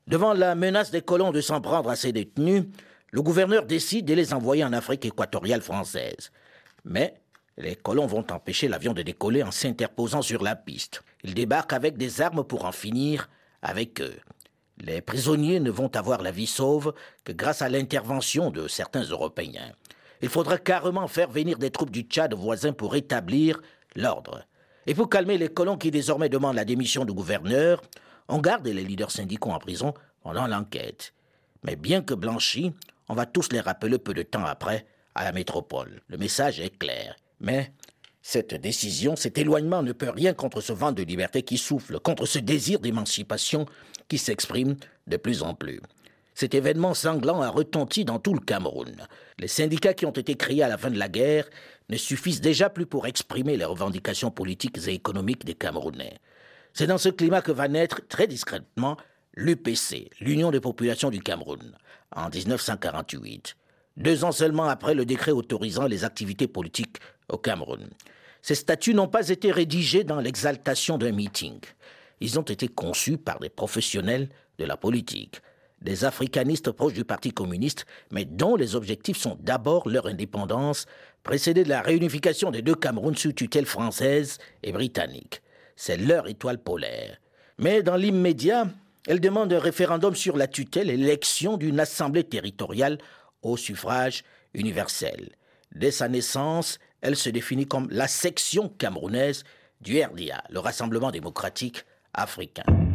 Devant 0.08 0.34
la 0.34 0.56
menace 0.56 0.92
des 0.92 1.02
colons 1.02 1.32
de 1.32 1.42
s'en 1.42 1.60
prendre 1.60 1.90
à 1.90 1.98
ces 1.98 2.14
détenus, 2.14 2.64
le 3.12 3.22
gouverneur 3.22 3.66
décide 3.66 4.06
de 4.06 4.14
les 4.14 4.34
envoyer 4.34 4.64
en 4.64 4.74
Afrique 4.74 5.06
équatoriale 5.06 5.62
française. 5.62 6.32
Mais 6.86 7.16
les 7.58 7.76
colons 7.76 8.08
vont 8.08 8.26
empêcher 8.32 8.68
l'avion 8.68 8.94
de 8.94 9.02
décoller 9.02 9.44
en 9.44 9.52
s'interposant 9.52 10.22
sur 10.22 10.44
la 10.44 10.56
piste. 10.56 11.04
Ils 11.24 11.34
débarquent 11.34 11.74
avec 11.74 11.98
des 11.98 12.22
armes 12.22 12.44
pour 12.44 12.66
en 12.66 12.72
finir 12.72 13.30
avec 13.62 14.00
eux. 14.00 14.16
Les 14.80 15.02
prisonniers 15.02 15.60
ne 15.60 15.72
vont 15.72 15.94
avoir 15.96 16.22
la 16.22 16.32
vie 16.32 16.48
sauve 16.48 16.94
que 17.24 17.32
grâce 17.32 17.62
à 17.62 17.70
l'intervention 17.70 18.52
de 18.52 18.68
certains 18.68 19.04
Européens. 19.04 19.74
Il 20.22 20.30
faudra 20.30 20.58
carrément 20.58 21.08
faire 21.08 21.30
venir 21.30 21.58
des 21.58 21.72
troupes 21.72 21.92
du 21.92 22.02
Tchad 22.02 22.34
voisin 22.34 22.74
pour 22.74 22.96
établir 22.96 23.62
l'ordre. 23.96 24.44
Et 24.86 24.96
pour 24.96 25.10
calmer 25.10 25.38
les 25.38 25.50
colons 25.50 25.78
qui 25.78 25.92
désormais 25.92 26.30
demandent 26.30 26.56
la 26.56 26.66
démission 26.66 27.06
du 27.06 27.14
gouverneur, 27.14 27.82
on 28.28 28.40
garde 28.40 28.68
les 28.68 28.84
leaders 28.84 29.12
syndicaux 29.12 29.52
en 29.52 29.60
prison 29.60 29.94
pendant 30.22 30.48
l'enquête. 30.48 31.14
Mais 31.64 31.76
bien 31.76 32.02
que 32.02 32.14
blanchis, 32.14 32.74
on 33.10 33.14
va 33.14 33.26
tous 33.26 33.52
les 33.52 33.60
rappeler 33.60 33.98
peu 33.98 34.14
de 34.14 34.24
temps 34.24 34.46
après 34.46 34.86
à 35.16 35.24
la 35.24 35.32
métropole. 35.32 36.02
Le 36.08 36.18
message 36.18 36.60
est 36.60 36.78
clair. 36.78 37.16
Mais 37.40 37.72
cette 38.22 38.56
décision, 38.56 39.16
cet 39.16 39.38
éloignement 39.38 39.84
ne 39.84 39.92
peut 39.92 40.10
rien 40.10 40.34
contre 40.34 40.62
ce 40.62 40.74
vent 40.74 40.92
de 40.92 41.04
liberté 41.04 41.44
qui 41.44 41.58
souffle, 41.58 42.00
contre 42.00 42.26
ce 42.26 42.40
désir 42.40 42.80
d'émancipation 42.80 43.66
qui 44.08 44.18
s'exprime 44.18 44.76
de 45.08 45.18
plus 45.18 45.44
en 45.44 45.54
plus. 45.54 45.82
Cet 46.38 46.54
événement 46.54 46.94
sanglant 46.94 47.42
a 47.42 47.50
retenti 47.50 48.06
dans 48.06 48.20
tout 48.20 48.36
le 48.36 48.40
Cameroun. 48.40 48.96
Les 49.40 49.48
syndicats 49.48 49.96
qui 49.96 50.06
ont 50.06 50.12
été 50.12 50.36
créés 50.36 50.62
à 50.62 50.68
la 50.68 50.78
fin 50.78 50.92
de 50.92 51.00
la 51.00 51.10
guerre 51.10 51.50
ne 51.90 51.98
suffisent 51.98 52.42
déjà 52.42 52.70
plus 52.70 52.86
pour 52.86 53.08
exprimer 53.08 53.58
les 53.58 53.66
revendications 53.66 54.30
politiques 54.30 54.78
et 54.88 54.94
économiques 54.94 55.46
des 55.46 55.56
Camerounais. 55.56 56.20
C'est 56.74 56.86
dans 56.86 57.00
ce 57.00 57.10
climat 57.10 57.42
que 57.42 57.52
va 57.52 57.68
naître 57.68 58.08
très 58.08 58.28
discrètement 58.28 58.98
l'UPC, 59.34 60.12
l'Union 60.20 60.52
des 60.52 60.60
populations 60.60 61.10
du 61.10 61.24
Cameroun, 61.24 61.76
en 62.16 62.30
1948, 62.30 63.56
deux 63.98 64.24
ans 64.24 64.32
seulement 64.32 64.66
après 64.66 64.94
le 64.94 65.06
décret 65.06 65.32
autorisant 65.32 65.88
les 65.88 66.04
activités 66.04 66.48
politiques 66.48 66.98
au 67.30 67.40
Cameroun. 67.40 67.90
Ces 68.44 68.54
statuts 68.54 68.94
n'ont 68.94 69.08
pas 69.08 69.30
été 69.30 69.52
rédigés 69.52 70.04
dans 70.04 70.22
l'exaltation 70.22 71.00
d'un 71.00 71.14
meeting. 71.14 71.62
Ils 72.20 72.38
ont 72.38 72.44
été 72.44 72.68
conçus 72.68 73.18
par 73.18 73.40
des 73.40 73.50
professionnels 73.50 74.30
de 74.60 74.66
la 74.66 74.78
politique, 74.78 75.42
des 75.88 76.04
africanistes 76.04 76.72
proches 76.72 76.94
du 76.94 77.06
Parti 77.06 77.32
communiste, 77.32 77.86
mais 78.12 78.26
dont 78.26 78.58
les 78.58 78.76
objectifs 78.76 79.18
sont 79.18 79.38
d'abord 79.40 79.88
leur 79.88 80.08
indépendance, 80.08 80.86
précédée 81.24 81.64
de 81.64 81.70
la 81.70 81.82
réunification 81.82 82.52
des 82.52 82.62
deux 82.62 82.76
Camerouns 82.76 83.16
sous 83.16 83.32
tutelle 83.32 83.66
française 83.66 84.38
et 84.64 84.74
britannique. 84.74 85.42
C'est 85.78 85.96
leur 85.96 86.28
étoile 86.28 86.62
polaire. 86.62 87.22
Mais 87.58 87.84
dans 87.84 87.96
l'immédiat, 87.96 88.68
elle 89.08 89.22
demande 89.22 89.54
un 89.54 89.60
référendum 89.60 90.14
sur 90.14 90.36
la 90.36 90.48
tutelle 90.48 90.90
et 90.90 90.98
l'élection 90.98 91.56
d'une 91.56 91.80
assemblée 91.80 92.26
territoriale 92.26 92.98
au 93.42 93.56
suffrage 93.56 94.24
universel. 94.54 95.30
Dès 95.74 95.92
sa 95.92 96.10
naissance, 96.10 96.80
elle 97.00 97.16
se 97.16 97.30
définit 97.30 97.66
comme 97.66 97.88
la 97.92 98.10
section 98.10 98.68
camerounaise 98.68 99.46
du 99.80 100.02
RDA, 100.04 100.44
le 100.50 100.60
Rassemblement 100.60 101.12
démocratique 101.12 101.86
africain. 102.14 102.87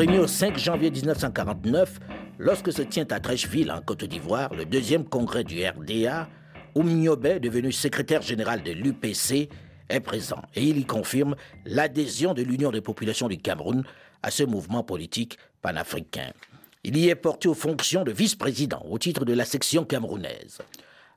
1er 0.00 0.18
au 0.18 0.26
5 0.26 0.56
janvier 0.56 0.90
1949, 0.90 2.00
lorsque 2.38 2.72
se 2.72 2.80
tient 2.80 3.04
à 3.10 3.20
Trècheville, 3.20 3.70
en 3.70 3.82
Côte 3.82 4.04
d'Ivoire, 4.04 4.54
le 4.54 4.64
deuxième 4.64 5.04
congrès 5.04 5.44
du 5.44 5.62
RDA, 5.62 6.26
Oumniobé, 6.74 7.38
devenu 7.38 7.70
secrétaire 7.70 8.22
général 8.22 8.62
de 8.62 8.72
l'UPC, 8.72 9.50
est 9.90 10.00
présent 10.00 10.40
et 10.54 10.64
il 10.64 10.78
y 10.78 10.86
confirme 10.86 11.36
l'adhésion 11.66 12.32
de 12.32 12.40
l'Union 12.40 12.70
des 12.70 12.80
populations 12.80 13.28
du 13.28 13.36
Cameroun 13.36 13.84
à 14.22 14.30
ce 14.30 14.42
mouvement 14.42 14.82
politique 14.82 15.36
panafricain. 15.60 16.30
Il 16.82 16.96
y 16.96 17.10
est 17.10 17.14
porté 17.14 17.48
aux 17.48 17.54
fonctions 17.54 18.02
de 18.02 18.10
vice-président 18.10 18.82
au 18.88 18.96
titre 18.96 19.26
de 19.26 19.34
la 19.34 19.44
section 19.44 19.84
camerounaise. 19.84 20.62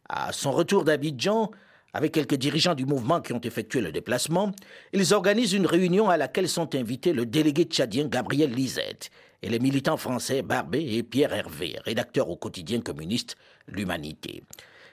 À 0.09 0.33
son 0.33 0.51
retour 0.51 0.83
d'Abidjan, 0.83 1.51
avec 1.93 2.11
quelques 2.11 2.35
dirigeants 2.35 2.75
du 2.75 2.85
mouvement 2.85 3.21
qui 3.21 3.33
ont 3.33 3.41
effectué 3.41 3.81
le 3.81 3.91
déplacement, 3.91 4.51
ils 4.93 5.13
organisent 5.13 5.53
une 5.53 5.67
réunion 5.67 6.09
à 6.09 6.17
laquelle 6.17 6.49
sont 6.49 6.73
invités 6.75 7.13
le 7.13 7.25
délégué 7.25 7.65
tchadien 7.65 8.07
Gabriel 8.07 8.51
Lisette 8.51 9.11
et 9.41 9.49
les 9.49 9.59
militants 9.59 9.97
français 9.97 10.41
Barbé 10.41 10.95
et 10.95 11.03
Pierre 11.03 11.33
Hervé, 11.33 11.77
rédacteurs 11.85 12.29
au 12.29 12.35
quotidien 12.35 12.81
communiste 12.81 13.35
L'Humanité. 13.67 14.43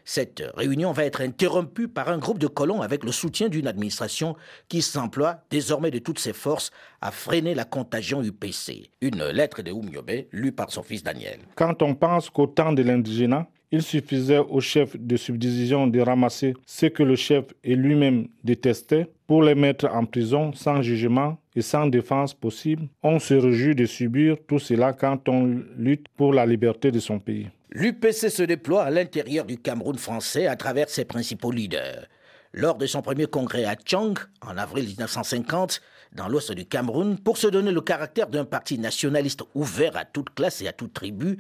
Cette 0.05 0.43
réunion 0.57 0.93
va 0.93 1.05
être 1.05 1.21
interrompue 1.21 1.89
par 1.89 2.09
un 2.09 2.19
groupe 2.19 2.39
de 2.39 2.47
colons 2.47 2.83
avec 2.83 3.05
le 3.05 3.13
soutien 3.13 3.49
d'une 3.49 3.67
administration 3.67 4.35
qui 4.69 4.83
s'emploie 4.83 5.45
désormais 5.51 5.91
de 5.91 5.99
toutes 5.99 6.19
ses 6.19 6.33
forces 6.33 6.71
à 7.01 7.11
freiner 7.11 7.55
la 7.55 7.65
contagion 7.65 8.23
UPC. 8.23 8.91
Une 9.01 9.25
lettre 9.25 9.63
de 9.63 9.71
Oumiobe 9.71 10.27
lue 10.33 10.53
par 10.53 10.71
son 10.71 10.83
fils 10.83 11.03
Daniel. 11.03 11.39
Quand 11.55 11.83
on 11.83 11.95
pense 11.95 12.31
qu'au 12.31 12.47
temps 12.47 12.73
de 12.73 12.83
l'indigénat, 12.83 13.47
il 13.73 13.83
suffisait 13.83 14.39
au 14.39 14.61
chef 14.61 14.97
de 14.97 15.17
subdivision 15.17 15.87
de 15.87 16.01
ramasser 16.01 16.55
ce 16.67 16.87
que 16.87 17.03
le 17.03 17.17
chef 17.17 17.45
et 17.63 17.77
lui-même 17.77 18.29
détestait 18.43 19.07
pour 19.27 19.43
les 19.43 19.55
mettre 19.55 19.87
en 19.87 20.07
prison 20.07 20.53
sans 20.53 20.83
jugement 20.83 21.39
et 21.55 21.63
sans 21.63 21.87
défense 21.87 22.35
possible. 22.35 22.89
On 23.03 23.19
se 23.19 23.35
réjouit 23.35 23.77
de 23.77 23.87
subir 23.87 24.37
tout 24.49 24.59
cela 24.59 24.93
quand 24.93 25.29
on 25.29 25.63
lutte 25.77 26.07
pour 26.17 26.33
la 26.33 26.47
liberté 26.47 26.91
de 26.91 26.99
son 26.99 27.21
pays. 27.21 27.49
L'UPC 27.71 28.31
se 28.31 28.43
déploie 28.43 28.83
à 28.83 28.91
l'intérieur 28.91 29.45
du 29.45 29.57
Cameroun 29.59 29.97
français 29.97 30.49
à 30.49 30.57
travers 30.57 30.89
ses 30.89 31.05
principaux 31.05 31.53
leaders. 31.53 32.09
Lors 32.53 32.77
de 32.77 32.87
son 32.87 33.01
premier 33.01 33.27
congrès 33.27 33.65
à 33.65 33.77
Tchang, 33.77 34.15
en 34.41 34.57
avril 34.57 34.87
1950, 34.87 35.81
dans 36.13 36.27
l'ouest 36.27 36.51
du 36.51 36.67
Cameroun, 36.67 37.17
pour 37.17 37.39
se 37.39 37.47
donner 37.47 37.71
le 37.71 37.81
caractère 37.81 38.27
d'un 38.27 38.45
parti 38.45 38.77
nationaliste 38.77 39.45
ouvert 39.55 39.97
à 39.97 40.05
toute 40.05 40.35
classe 40.35 40.61
et 40.61 40.67
à 40.67 40.73
toute 40.73 40.93
tribu, 40.93 41.39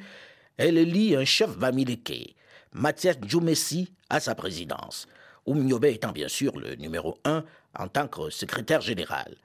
elle 0.61 0.75
lit 0.83 1.17
un 1.17 1.25
chef 1.25 1.57
Bamileke. 1.57 2.37
Mathias 2.75 3.17
Djoumessi 3.26 3.95
à 4.11 4.21
sa 4.21 4.35
présidence. 4.35 5.09
Oumniobe 5.47 5.87
étant 5.87 6.12
bien 6.12 6.29
sûr 6.29 6.59
le 6.59 6.75
numéro 6.75 7.17
un 7.25 7.45
en 7.79 7.88
tant 7.88 8.07
que 8.07 8.29
secrétaire 8.29 8.83
général. 8.83 9.37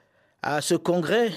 À 0.42 0.60
ce 0.60 0.74
congrès, 0.74 1.32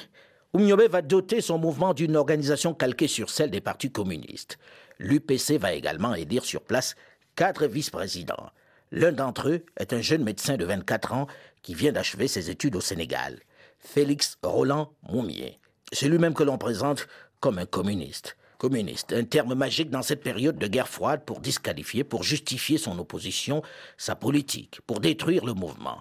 Oumniobe 0.54 0.90
va 0.90 1.02
doter 1.02 1.40
son 1.40 1.58
mouvement 1.58 1.94
d'une 1.94 2.18
organisation 2.18 2.74
calquée 2.74 3.08
sur 3.08 3.30
celle 3.30 3.52
des 3.52 3.62
partis 3.62 3.90
communistes. 3.90 4.60
L'UPC 5.00 5.58
va 5.58 5.72
également 5.72 6.14
élire 6.14 6.44
sur 6.44 6.62
place 6.62 6.96
quatre 7.38 7.66
vice-présidents. 7.66 8.50
L'un 8.92 9.14
d'entre 9.14 9.48
eux 9.48 9.64
est 9.78 9.94
un 9.94 10.02
jeune 10.02 10.26
médecin 10.26 10.58
de 10.58 10.66
24 10.66 11.14
ans 11.14 11.28
qui 11.62 11.74
vient 11.74 11.94
d'achever 11.94 12.28
ses 12.28 12.50
études 12.50 12.76
au 12.76 12.82
Sénégal, 12.82 13.40
Félix 13.78 14.38
Roland 14.44 14.92
Moumier. 15.08 15.58
C'est 15.94 16.10
lui-même 16.10 16.34
que 16.34 16.44
l'on 16.44 16.58
présente 16.58 17.08
comme 17.40 17.60
un 17.60 17.66
communiste. 17.66 18.36
Communiste, 18.60 19.14
un 19.14 19.24
terme 19.24 19.56
magique 19.56 19.90
dans 19.90 20.02
cette 20.02 20.22
période 20.22 20.58
de 20.58 20.68
guerre 20.68 20.90
froide 20.90 21.22
pour 21.26 21.40
disqualifier, 21.40 22.04
pour 22.04 22.24
justifier 22.24 22.78
son 22.78 23.00
opposition, 23.00 23.62
sa 23.96 24.16
politique, 24.16 24.82
pour 24.86 25.00
détruire 25.00 25.46
le 25.46 25.54
mouvement. 25.54 26.00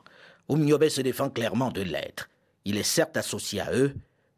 Oumniobé 0.48 0.90
se 0.90 1.00
défend 1.00 1.30
clairement 1.30 1.70
de 1.70 1.82
l'être. 1.82 2.28
Il 2.64 2.76
est 2.76 2.82
certes 2.82 3.16
associé 3.16 3.60
à 3.60 3.72
eux, 3.72 3.94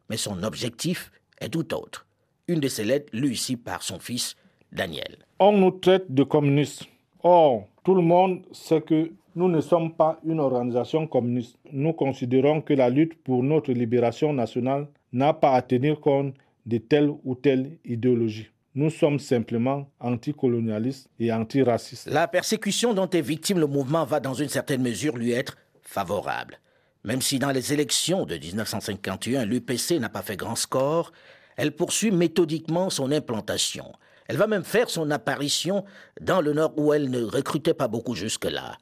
mais 0.07 0.17
son 0.17 0.43
objectif 0.43 1.11
est 1.39 1.49
tout 1.49 1.73
autre. 1.73 2.05
Une 2.47 2.59
de 2.59 2.67
ses 2.67 2.83
lettres 2.83 3.09
lue 3.11 3.31
ici 3.31 3.57
par 3.57 3.81
son 3.81 3.97
fils, 3.97 4.35
Daniel. 4.71 5.17
On 5.39 5.53
nous 5.53 5.71
traite 5.71 6.11
de 6.13 6.21
communistes. 6.21 6.85
Or, 7.23 7.65
tout 7.83 7.95
le 7.95 8.03
monde 8.03 8.43
sait 8.51 8.81
que 8.81 9.11
nous 9.35 9.49
ne 9.49 9.61
sommes 9.61 9.95
pas 9.95 10.19
une 10.23 10.39
organisation 10.39 11.07
communiste. 11.07 11.57
Nous 11.71 11.93
considérons 11.93 12.61
que 12.61 12.75
la 12.75 12.91
lutte 12.91 13.15
pour 13.23 13.41
notre 13.41 13.71
libération 13.71 14.31
nationale 14.31 14.87
n'a 15.11 15.33
pas 15.33 15.53
à 15.53 15.63
tenir 15.63 15.99
compte 15.99 16.35
de 16.65 16.77
telle 16.77 17.11
ou 17.23 17.35
telle 17.35 17.77
idéologie. 17.85 18.49
Nous 18.73 18.89
sommes 18.89 19.19
simplement 19.19 19.91
anticolonialistes 19.99 21.09
et 21.19 21.33
antiracistes. 21.33 22.09
La 22.09 22.27
persécution 22.27 22.93
dont 22.93 23.09
est 23.09 23.21
victime 23.21 23.59
le 23.59 23.67
mouvement 23.67 24.05
va 24.05 24.19
dans 24.19 24.33
une 24.33 24.47
certaine 24.47 24.81
mesure 24.81 25.17
lui 25.17 25.31
être 25.31 25.57
favorable. 25.81 26.59
Même 27.03 27.21
si 27.21 27.39
dans 27.39 27.51
les 27.51 27.73
élections 27.73 28.25
de 28.25 28.37
1951, 28.37 29.45
l'UPC 29.45 29.99
n'a 29.99 30.09
pas 30.09 30.21
fait 30.21 30.37
grand 30.37 30.55
score, 30.55 31.11
elle 31.57 31.75
poursuit 31.75 32.11
méthodiquement 32.11 32.89
son 32.89 33.11
implantation. 33.11 33.91
Elle 34.27 34.37
va 34.37 34.47
même 34.47 34.63
faire 34.63 34.89
son 34.89 35.11
apparition 35.11 35.83
dans 36.21 36.39
le 36.39 36.53
Nord 36.53 36.73
où 36.77 36.93
elle 36.93 37.09
ne 37.09 37.23
recrutait 37.23 37.73
pas 37.73 37.89
beaucoup 37.89 38.15
jusque-là. 38.15 38.77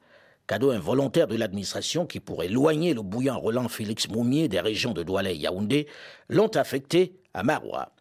Cadeau 0.46 0.70
involontaire 0.70 1.28
de 1.28 1.36
l'administration 1.36 2.06
qui, 2.06 2.20
pour 2.20 2.42
éloigner 2.42 2.94
le 2.94 3.02
bouillant 3.02 3.38
Roland 3.38 3.68
Félix 3.68 4.08
Moumier 4.08 4.48
des 4.48 4.60
régions 4.60 4.92
de 4.92 5.02
Douala 5.02 5.30
et 5.30 5.36
Yaoundé, 5.36 5.86
l'ont 6.28 6.48
affecté 6.56 7.19
à 7.34 7.42
Marois. 7.42 7.92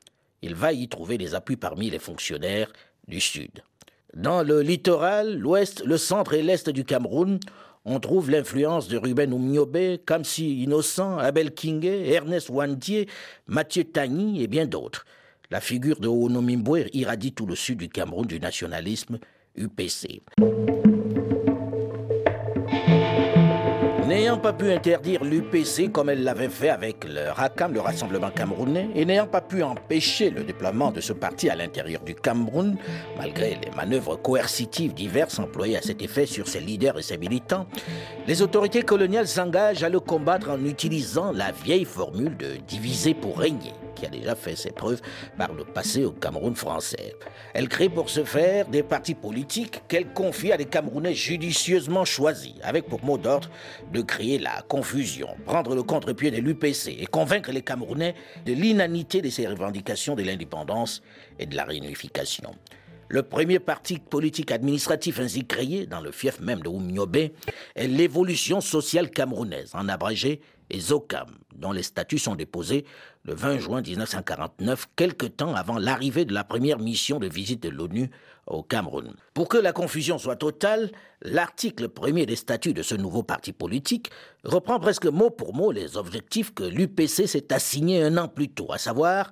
Il 0.41 0.55
va 0.55 0.73
y 0.73 0.87
trouver 0.87 1.17
des 1.17 1.35
appuis 1.35 1.57
parmi 1.57 1.89
les 1.89 1.99
fonctionnaires 1.99 2.71
du 3.07 3.19
Sud. 3.19 3.63
Dans 4.15 4.41
le 4.41 4.61
littoral, 4.61 5.37
l'ouest, 5.37 5.83
le 5.85 5.97
centre 5.97 6.33
et 6.33 6.41
l'est 6.41 6.69
du 6.69 6.83
Cameroun, 6.83 7.39
on 7.85 7.99
trouve 7.99 8.29
l'influence 8.31 8.87
de 8.87 8.97
Ruben 8.97 9.33
Oumniobé, 9.33 10.01
Kamsi 10.05 10.63
Innocent, 10.63 11.17
Abel 11.17 11.53
Kingé, 11.53 12.11
Ernest 12.11 12.49
Wandier, 12.49 13.07
Mathieu 13.47 13.83
Tagny 13.83 14.43
et 14.43 14.47
bien 14.47 14.65
d'autres. 14.65 15.05
La 15.51 15.61
figure 15.61 15.99
de 15.99 16.07
Onomimbwe 16.07 16.89
irradie 16.93 17.33
tout 17.33 17.45
le 17.45 17.55
sud 17.55 17.79
du 17.79 17.89
Cameroun 17.89 18.27
du 18.27 18.39
nationalisme 18.39 19.19
UPC. 19.55 20.21
Pas 24.39 24.53
pu 24.53 24.71
interdire 24.71 25.23
l'UPC 25.23 25.91
comme 25.91 26.09
elle 26.09 26.23
l'avait 26.23 26.49
fait 26.49 26.69
avec 26.69 27.03
le 27.03 27.29
RACAM, 27.31 27.73
le 27.73 27.81
Rassemblement 27.81 28.29
camerounais, 28.31 28.89
et 28.95 29.03
n'ayant 29.03 29.27
pas 29.27 29.41
pu 29.41 29.63
empêcher 29.63 30.29
le 30.29 30.43
déploiement 30.43 30.91
de 30.91 31.01
ce 31.01 31.13
parti 31.13 31.49
à 31.49 31.55
l'intérieur 31.55 32.01
du 32.01 32.15
Cameroun, 32.15 32.77
malgré 33.17 33.59
les 33.63 33.71
manœuvres 33.75 34.15
coercitives 34.15 34.93
diverses 34.93 35.39
employées 35.39 35.77
à 35.77 35.81
cet 35.81 36.01
effet 36.01 36.25
sur 36.25 36.47
ses 36.47 36.61
leaders 36.61 36.97
et 36.97 37.03
ses 37.03 37.17
militants, 37.17 37.67
les 38.27 38.41
autorités 38.41 38.83
coloniales 38.83 39.27
s'engagent 39.27 39.83
à 39.83 39.89
le 39.89 39.99
combattre 39.99 40.49
en 40.49 40.63
utilisant 40.63 41.31
la 41.33 41.51
vieille 41.51 41.85
formule 41.85 42.37
de 42.37 42.55
diviser 42.67 43.13
pour 43.13 43.39
régner 43.39 43.73
qui 43.99 44.05
a 44.05 44.09
déjà 44.09 44.35
fait 44.35 44.55
ses 44.55 44.71
preuves 44.71 45.01
par 45.37 45.53
le 45.53 45.65
passé 45.65 46.05
au 46.05 46.11
Cameroun 46.11 46.55
français. 46.55 47.15
Elle 47.53 47.67
crée 47.67 47.89
pour 47.89 48.09
ce 48.09 48.23
faire 48.23 48.67
des 48.67 48.83
partis 48.83 49.15
politiques 49.15 49.83
qu'elle 49.87 50.13
confie 50.13 50.51
à 50.51 50.57
des 50.57 50.65
Camerounais 50.65 51.13
judicieusement 51.13 52.05
choisis, 52.05 52.53
avec 52.63 52.85
pour 52.85 53.03
mot 53.03 53.17
d'ordre 53.17 53.49
de 53.91 54.01
créer 54.01 54.39
la 54.39 54.61
confusion, 54.61 55.29
prendre 55.45 55.75
le 55.75 55.83
contre-pied 55.83 56.31
de 56.31 56.37
l'UPC 56.37 56.97
et 56.99 57.05
convaincre 57.05 57.51
les 57.51 57.61
Camerounais 57.61 58.15
de 58.45 58.53
l'inanité 58.53 59.21
de 59.21 59.29
ses 59.29 59.47
revendications 59.47 60.15
de 60.15 60.23
l'indépendance 60.23 61.01
et 61.37 61.45
de 61.45 61.55
la 61.55 61.65
réunification. 61.65 62.51
Le 63.11 63.23
premier 63.23 63.57
parti 63.57 63.97
politique 63.97 64.51
administratif 64.51 65.19
ainsi 65.19 65.43
créé, 65.43 65.87
dans 65.87 65.99
le 65.99 66.11
fief 66.11 66.39
même 66.41 66.59
de 66.59 66.69
Oumniobé, 66.69 67.33
est 67.75 67.87
l'évolution 67.87 68.61
sociale 68.61 69.09
camerounaise, 69.09 69.71
en 69.73 69.89
abrégé 69.89 70.41
ZOCAM, 70.77 71.27
dont 71.55 71.71
les 71.71 71.81
statuts 71.81 72.19
sont 72.19 72.35
déposés 72.35 72.85
le 73.29 73.35
20 73.35 73.59
juin 73.59 73.81
1949, 73.83 74.87
quelque 74.95 75.27
temps 75.27 75.53
avant 75.53 75.77
l'arrivée 75.77 76.25
de 76.25 76.33
la 76.33 76.43
première 76.43 76.79
mission 76.79 77.19
de 77.19 77.27
visite 77.27 77.61
de 77.61 77.69
l'ONU 77.69 78.09
au 78.47 78.63
Cameroun. 78.63 79.13
Pour 79.35 79.47
que 79.47 79.57
la 79.57 79.71
confusion 79.71 80.17
soit 80.17 80.35
totale, 80.35 80.89
l'article 81.21 81.89
premier 81.89 82.25
des 82.25 82.35
statuts 82.35 82.73
de 82.73 82.81
ce 82.81 82.95
nouveau 82.95 83.21
parti 83.21 83.53
politique 83.53 84.09
reprend 84.43 84.79
presque 84.79 85.05
mot 85.05 85.29
pour 85.29 85.53
mot 85.53 85.71
les 85.71 85.95
objectifs 85.95 86.55
que 86.55 86.63
l'UPC 86.63 87.27
s'est 87.27 87.53
assigné 87.53 88.01
un 88.01 88.17
an 88.17 88.27
plus 88.27 88.49
tôt, 88.49 88.71
à 88.71 88.79
savoir 88.79 89.31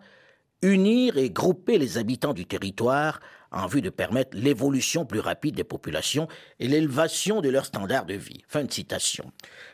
unir 0.62 1.18
et 1.18 1.32
grouper 1.32 1.80
les 1.80 1.98
habitants 1.98 2.34
du 2.34 2.46
territoire 2.46 3.20
en 3.52 3.66
vue 3.66 3.82
de 3.82 3.90
permettre 3.90 4.38
l'évolution 4.38 5.06
plus 5.06 5.22
rapide 5.22 5.56
des 5.56 5.64
populations 5.64 6.28
et 6.60 6.68
l'élévation 6.68 7.42
de 7.42 7.50
leurs 7.50 7.66
standards 7.66 8.06
de 8.06 8.14
vie. 8.14 8.44
Fin 8.48 8.64
de 8.64 8.72
citation. 8.72 9.32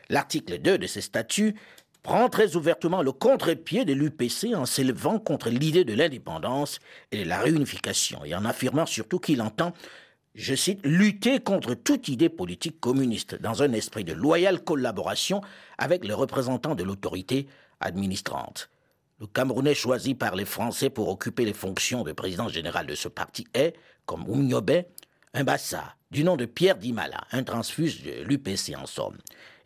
L'article 0.08 0.58
2 0.58 0.78
de 0.78 0.86
ces 0.86 1.02
statuts 1.02 1.54
prend 2.04 2.28
très 2.28 2.54
ouvertement 2.54 3.02
le 3.02 3.10
contre-pied 3.10 3.84
de 3.84 3.94
l'UPC 3.94 4.54
en 4.54 4.66
s'élevant 4.66 5.18
contre 5.18 5.48
l'idée 5.48 5.84
de 5.84 5.94
l'indépendance 5.94 6.78
et 7.10 7.24
de 7.24 7.28
la 7.28 7.40
réunification 7.40 8.24
et 8.24 8.34
en 8.34 8.44
affirmant 8.44 8.86
surtout 8.86 9.18
qu'il 9.18 9.42
entend 9.42 9.72
je 10.34 10.54
cite, 10.56 10.80
lutter 10.84 11.38
contre 11.38 11.74
toute 11.74 12.08
idée 12.08 12.28
politique 12.28 12.80
communiste 12.80 13.40
dans 13.40 13.62
un 13.62 13.72
esprit 13.72 14.02
de 14.02 14.12
loyale 14.12 14.62
collaboration 14.64 15.40
avec 15.78 16.04
les 16.04 16.12
représentants 16.12 16.74
de 16.74 16.82
l'autorité 16.82 17.46
administrante. 17.80 18.68
Le 19.20 19.28
Camerounais 19.28 19.74
choisi 19.74 20.14
par 20.16 20.34
les 20.34 20.44
Français 20.44 20.90
pour 20.90 21.08
occuper 21.08 21.44
les 21.44 21.52
fonctions 21.52 22.02
de 22.02 22.10
président 22.10 22.48
général 22.48 22.86
de 22.86 22.96
ce 22.96 23.06
parti 23.06 23.46
est, 23.54 23.74
comme 24.06 24.28
Oumniobé, 24.28 24.86
un 25.34 25.44
bassa, 25.44 25.94
du 26.10 26.24
nom 26.24 26.36
de 26.36 26.46
Pierre 26.46 26.78
Dimala, 26.78 27.24
un 27.30 27.44
transfuge 27.44 28.02
de 28.02 28.24
l'UPC 28.24 28.76
en 28.76 28.86
somme. 28.86 29.16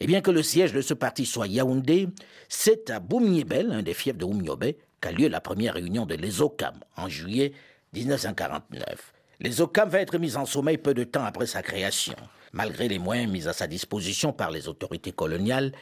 Et 0.00 0.06
bien 0.06 0.20
que 0.20 0.30
le 0.30 0.42
siège 0.42 0.72
de 0.72 0.80
ce 0.80 0.94
parti 0.94 1.26
soit 1.26 1.48
Yaoundé, 1.48 2.08
c'est 2.48 2.90
à 2.90 3.00
Boumniebel, 3.00 3.72
un 3.72 3.82
des 3.82 3.94
fiefs 3.94 4.16
de 4.16 4.24
Oumniobé, 4.24 4.78
qu'a 5.00 5.12
lieu 5.12 5.28
la 5.28 5.40
première 5.40 5.74
réunion 5.74 6.06
de 6.06 6.14
l'ESOCAM 6.14 6.80
en 6.96 7.08
juillet 7.08 7.52
1949. 7.94 9.12
L'ESOCAM 9.40 9.88
va 9.88 10.00
être 10.00 10.18
mise 10.18 10.36
en 10.36 10.46
sommeil 10.46 10.78
peu 10.78 10.94
de 10.94 11.04
temps 11.04 11.24
après 11.24 11.46
sa 11.46 11.62
création. 11.62 12.16
Malgré 12.52 12.88
les 12.88 12.98
moyens 12.98 13.30
mis 13.30 13.48
à 13.48 13.52
sa 13.52 13.66
disposition 13.66 14.32
par 14.32 14.50
les 14.50 14.68
autorités 14.68 15.12
coloniales, 15.12 15.72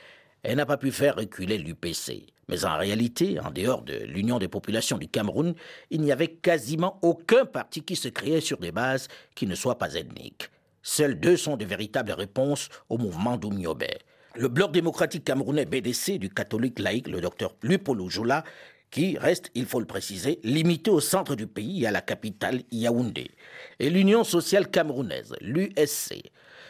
elle 0.42 0.56
n'a 0.56 0.66
pas 0.66 0.76
pu 0.76 0.92
faire 0.92 1.16
reculer 1.16 1.58
l'UPC. 1.58 2.26
Mais 2.48 2.64
en 2.64 2.78
réalité, 2.78 3.40
en 3.40 3.50
dehors 3.50 3.82
de 3.82 3.94
l'Union 4.04 4.38
des 4.38 4.48
populations 4.48 4.98
du 4.98 5.08
Cameroun, 5.08 5.54
il 5.90 6.00
n'y 6.00 6.12
avait 6.12 6.28
quasiment 6.28 6.98
aucun 7.02 7.44
parti 7.44 7.82
qui 7.82 7.96
se 7.96 8.08
créait 8.08 8.40
sur 8.40 8.58
des 8.58 8.72
bases 8.72 9.08
qui 9.34 9.46
ne 9.46 9.54
soient 9.54 9.78
pas 9.78 9.94
ethniques. 9.94 10.48
Seuls 10.82 11.18
deux 11.18 11.36
sont 11.36 11.56
de 11.56 11.64
véritables 11.64 12.12
réponses 12.12 12.68
au 12.88 12.98
mouvement 12.98 13.36
d'Oumniobé. 13.36 13.98
Le 14.38 14.48
bloc 14.48 14.70
démocratique 14.70 15.24
camerounais 15.24 15.64
BDC 15.64 16.18
du 16.18 16.28
catholique 16.28 16.78
laïque, 16.78 17.08
le 17.08 17.22
docteur 17.22 17.54
Lupolo 17.62 18.10
Joula, 18.10 18.44
qui 18.90 19.16
reste, 19.16 19.50
il 19.54 19.64
faut 19.64 19.80
le 19.80 19.86
préciser, 19.86 20.40
limité 20.44 20.90
au 20.90 21.00
centre 21.00 21.36
du 21.36 21.46
pays 21.46 21.82
et 21.82 21.86
à 21.86 21.90
la 21.90 22.02
capitale 22.02 22.60
Yaoundé. 22.70 23.30
Et 23.78 23.88
l'Union 23.88 24.24
sociale 24.24 24.70
camerounaise, 24.70 25.34
l'USC, 25.40 26.22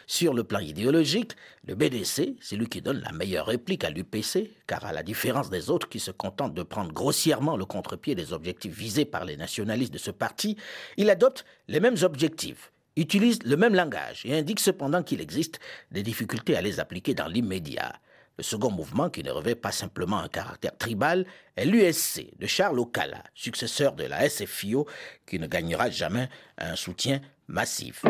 sur 0.07 0.33
le 0.33 0.45
plan 0.45 0.59
idéologique, 0.59 1.33
le 1.65 1.75
BDC, 1.75 2.37
c'est 2.39 2.55
lui 2.55 2.67
qui 2.67 2.81
donne 2.81 3.01
la 3.01 3.11
meilleure 3.11 3.47
réplique 3.47 3.83
à 3.83 3.89
l'UPC, 3.89 4.49
car 4.65 4.85
à 4.85 4.93
la 4.93 5.03
différence 5.03 5.49
des 5.49 5.69
autres 5.69 5.89
qui 5.89 5.99
se 5.99 6.11
contentent 6.11 6.53
de 6.53 6.63
prendre 6.63 6.93
grossièrement 6.93 7.57
le 7.57 7.65
contre-pied 7.65 8.15
des 8.15 8.31
objectifs 8.31 8.73
visés 8.73 9.03
par 9.03 9.25
les 9.25 9.35
nationalistes 9.35 9.93
de 9.93 9.97
ce 9.97 10.11
parti, 10.11 10.55
il 10.95 11.09
adopte 11.09 11.43
les 11.67 11.81
mêmes 11.81 11.97
objectifs, 12.01 12.71
utilise 12.97 13.43
le 13.43 13.55
même 13.55 13.75
langage 13.75 14.23
et 14.25 14.37
indique 14.37 14.59
cependant 14.59 15.03
qu'il 15.03 15.21
existe 15.21 15.59
des 15.91 16.03
difficultés 16.03 16.57
à 16.57 16.61
les 16.61 16.79
appliquer 16.79 17.13
dans 17.13 17.27
l'immédiat. 17.27 17.93
Le 18.37 18.43
second 18.43 18.69
mouvement, 18.69 19.09
qui 19.09 19.23
ne 19.23 19.31
revêt 19.31 19.55
pas 19.55 19.71
simplement 19.71 20.19
un 20.19 20.27
caractère 20.27 20.77
tribal, 20.77 21.25
est 21.55 21.65
l'USC 21.65 22.37
de 22.37 22.45
Charles 22.45 22.79
Okala, 22.79 23.23
successeur 23.33 23.93
de 23.93 24.03
la 24.03 24.29
SFIO, 24.29 24.85
qui 25.25 25.39
ne 25.39 25.47
gagnera 25.47 25.89
jamais 25.89 26.29
un 26.59 26.75
soutien 26.75 27.19
massif. 27.47 28.03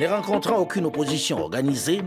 Ne 0.00 0.06
rencontrant 0.06 0.56
aucune 0.56 0.86
opposition 0.86 1.38
organisée, 1.38 2.00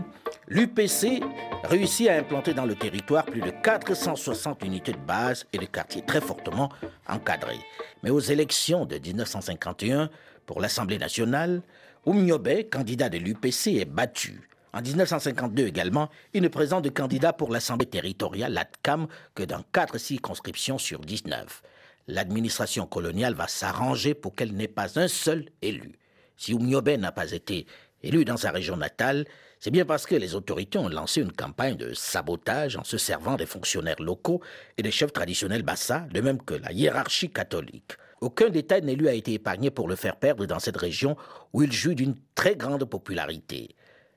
l'UPC 0.48 1.22
réussit 1.66 2.08
à 2.08 2.16
implanter 2.16 2.54
dans 2.54 2.64
le 2.64 2.74
territoire 2.74 3.24
plus 3.24 3.40
de 3.40 3.50
460 3.50 4.64
unités 4.64 4.92
de 4.92 4.98
base 4.98 5.44
et 5.52 5.58
de 5.58 5.66
quartiers 5.66 6.02
très 6.02 6.20
fortement 6.20 6.70
encadrés. 7.08 7.60
Mais 8.02 8.10
aux 8.10 8.20
élections 8.20 8.86
de 8.86 8.98
1951 8.98 10.10
pour 10.46 10.60
l'Assemblée 10.60 10.98
nationale, 10.98 11.62
Oumniobé, 12.04 12.68
candidat 12.68 13.08
de 13.08 13.18
l'UPC, 13.18 13.78
est 13.78 13.84
battu. 13.84 14.48
En 14.72 14.80
1952 14.80 15.66
également, 15.66 16.08
il 16.34 16.42
ne 16.42 16.48
présente 16.48 16.84
de 16.84 16.88
candidat 16.88 17.32
pour 17.32 17.50
l'Assemblée 17.50 17.86
territoriale, 17.86 18.52
l'ATCAM, 18.52 19.08
que 19.34 19.42
dans 19.42 19.62
quatre 19.72 19.98
circonscriptions 19.98 20.78
sur 20.78 21.00
19. 21.00 21.62
L'administration 22.08 22.86
coloniale 22.86 23.34
va 23.34 23.48
s'arranger 23.48 24.14
pour 24.14 24.34
qu'elle 24.34 24.54
n'ait 24.54 24.68
pas 24.68 25.00
un 25.00 25.08
seul 25.08 25.46
élu. 25.62 25.98
Si 26.36 26.54
Oumniobé 26.54 26.96
n'a 26.98 27.10
pas 27.10 27.32
été 27.32 27.66
élu 28.02 28.24
dans 28.24 28.36
sa 28.36 28.50
région 28.50 28.76
natale, 28.76 29.24
c'est 29.58 29.70
bien 29.70 29.84
parce 29.84 30.06
que 30.06 30.14
les 30.14 30.34
autorités 30.34 30.78
ont 30.78 30.88
lancé 30.88 31.20
une 31.20 31.32
campagne 31.32 31.76
de 31.76 31.94
sabotage 31.94 32.76
en 32.76 32.84
se 32.84 32.98
servant 32.98 33.36
des 33.36 33.46
fonctionnaires 33.46 34.00
locaux 34.00 34.40
et 34.76 34.82
des 34.82 34.90
chefs 34.90 35.12
traditionnels 35.12 35.62
bassa, 35.62 36.06
de 36.12 36.20
même 36.20 36.42
que 36.42 36.54
la 36.54 36.72
hiérarchie 36.72 37.30
catholique. 37.30 37.92
Aucun 38.20 38.48
détail 38.48 38.82
n'élu 38.82 39.08
a 39.08 39.14
été 39.14 39.34
épargné 39.34 39.70
pour 39.70 39.88
le 39.88 39.96
faire 39.96 40.16
perdre 40.16 40.46
dans 40.46 40.58
cette 40.58 40.76
région 40.76 41.16
où 41.52 41.62
il 41.62 41.72
joue 41.72 41.94
d'une 41.94 42.16
très 42.34 42.56
grande 42.56 42.84
popularité. 42.84 43.74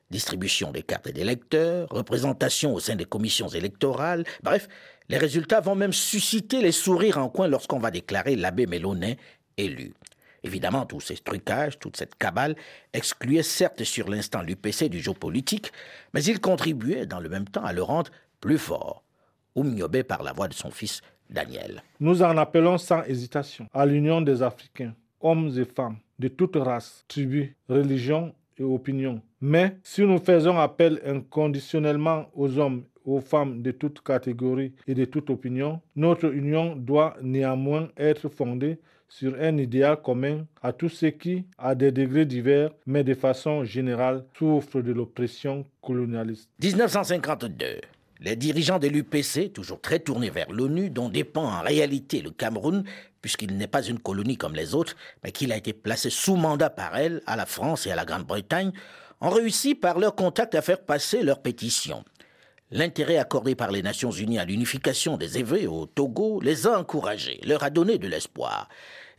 Distribution 0.09 0.71
des 0.71 0.83
cartes 0.83 1.09
d'électeurs, 1.09 1.87
représentation 1.89 2.73
au 2.73 2.79
sein 2.79 2.95
des 2.95 3.05
commissions 3.05 3.49
électorales, 3.49 4.23
bref, 4.41 4.67
les 5.09 5.17
résultats 5.17 5.61
vont 5.61 5.75
même 5.75 5.93
susciter 5.93 6.61
les 6.61 6.71
sourires 6.71 7.17
en 7.17 7.29
coin 7.29 7.47
lorsqu'on 7.47 7.79
va 7.79 7.91
déclarer 7.91 8.35
l'abbé 8.35 8.65
Mélonin 8.65 9.13
élu. 9.57 9.93
Évidemment, 10.43 10.85
tous 10.85 11.01
ces 11.01 11.17
trucages, 11.17 11.79
toute 11.79 11.97
cette 11.97 12.15
cabale 12.15 12.55
excluaient 12.93 13.43
certes 13.43 13.83
sur 13.83 14.09
l'instant 14.09 14.41
l'UPC 14.41 14.89
du 14.89 14.99
jeu 14.99 15.13
politique, 15.13 15.71
mais 16.13 16.23
ils 16.23 16.39
contribuaient 16.39 17.05
dans 17.05 17.19
le 17.19 17.29
même 17.29 17.47
temps 17.47 17.63
à 17.63 17.73
le 17.73 17.83
rendre 17.83 18.11
plus 18.39 18.57
fort. 18.57 19.03
Oumniobé 19.55 20.03
par 20.03 20.23
la 20.23 20.33
voix 20.33 20.47
de 20.47 20.53
son 20.53 20.71
fils 20.71 21.01
Daniel. 21.29 21.83
Nous 21.99 22.23
en 22.23 22.37
appelons 22.37 22.77
sans 22.77 23.03
hésitation 23.03 23.67
à 23.73 23.85
l'union 23.85 24.21
des 24.21 24.41
Africains, 24.41 24.93
hommes 25.21 25.51
et 25.57 25.65
femmes, 25.65 25.97
de 26.17 26.27
toutes 26.27 26.55
races, 26.55 27.03
tribus, 27.07 27.49
religions 27.67 28.33
et 28.57 28.63
opinions. 28.63 29.21
Mais 29.41 29.77
si 29.83 30.01
nous 30.01 30.19
faisons 30.19 30.57
appel 30.57 31.01
inconditionnellement 31.05 32.29
aux 32.33 32.57
hommes 32.57 32.83
aux 33.05 33.21
femmes 33.21 33.61
de 33.61 33.71
toutes 33.71 34.01
catégories 34.01 34.73
et 34.87 34.93
de 34.93 35.05
toute 35.05 35.29
opinion, 35.29 35.81
notre 35.95 36.31
union 36.33 36.75
doit 36.75 37.15
néanmoins 37.21 37.89
être 37.97 38.29
fondée 38.29 38.79
sur 39.09 39.35
un 39.41 39.57
idéal 39.57 40.01
commun 40.01 40.45
à 40.61 40.71
tous 40.71 40.89
ceux 40.89 41.09
qui, 41.09 41.43
à 41.57 41.75
des 41.75 41.91
degrés 41.91 42.25
divers, 42.25 42.69
mais 42.85 43.03
de 43.03 43.15
façon 43.15 43.65
générale, 43.65 44.23
souffrent 44.37 44.81
de 44.81 44.93
l'oppression 44.93 45.65
colonialiste. 45.81 46.49
1952. 46.61 47.81
Les 48.21 48.35
dirigeants 48.35 48.79
de 48.79 48.87
l'UPC, 48.87 49.51
toujours 49.51 49.81
très 49.81 49.99
tournés 49.99 50.29
vers 50.29 50.51
l'ONU, 50.51 50.89
dont 50.89 51.09
dépend 51.09 51.45
en 51.45 51.61
réalité 51.61 52.21
le 52.21 52.31
Cameroun, 52.31 52.83
puisqu'il 53.21 53.57
n'est 53.57 53.67
pas 53.67 53.81
une 53.81 53.99
colonie 53.99 54.37
comme 54.37 54.55
les 54.55 54.75
autres, 54.75 54.95
mais 55.23 55.31
qu'il 55.31 55.51
a 55.51 55.57
été 55.57 55.73
placé 55.73 56.09
sous 56.09 56.35
mandat 56.35 56.69
par 56.69 56.97
elle 56.97 57.21
à 57.25 57.35
la 57.35 57.45
France 57.45 57.87
et 57.87 57.91
à 57.91 57.95
la 57.95 58.05
Grande-Bretagne, 58.05 58.71
ont 59.21 59.29
réussi 59.29 59.73
par 59.73 59.99
leur 59.99 60.15
contact 60.15 60.53
à 60.55 60.61
faire 60.61 60.81
passer 60.81 61.23
leur 61.23 61.41
pétition. 61.41 62.03
L'intérêt 62.71 63.17
accordé 63.17 63.55
par 63.55 63.71
les 63.71 63.81
Nations 63.81 64.11
Unies 64.11 64.37
à 64.37 64.45
l'unification 64.45 65.17
des 65.17 65.39
évêques 65.39 65.67
au 65.67 65.87
Togo 65.87 66.39
les 66.39 66.67
a 66.67 66.77
encouragés, 66.77 67.39
leur 67.43 67.63
a 67.63 67.71
donné 67.71 67.97
de 67.97 68.07
l'espoir. 68.07 68.69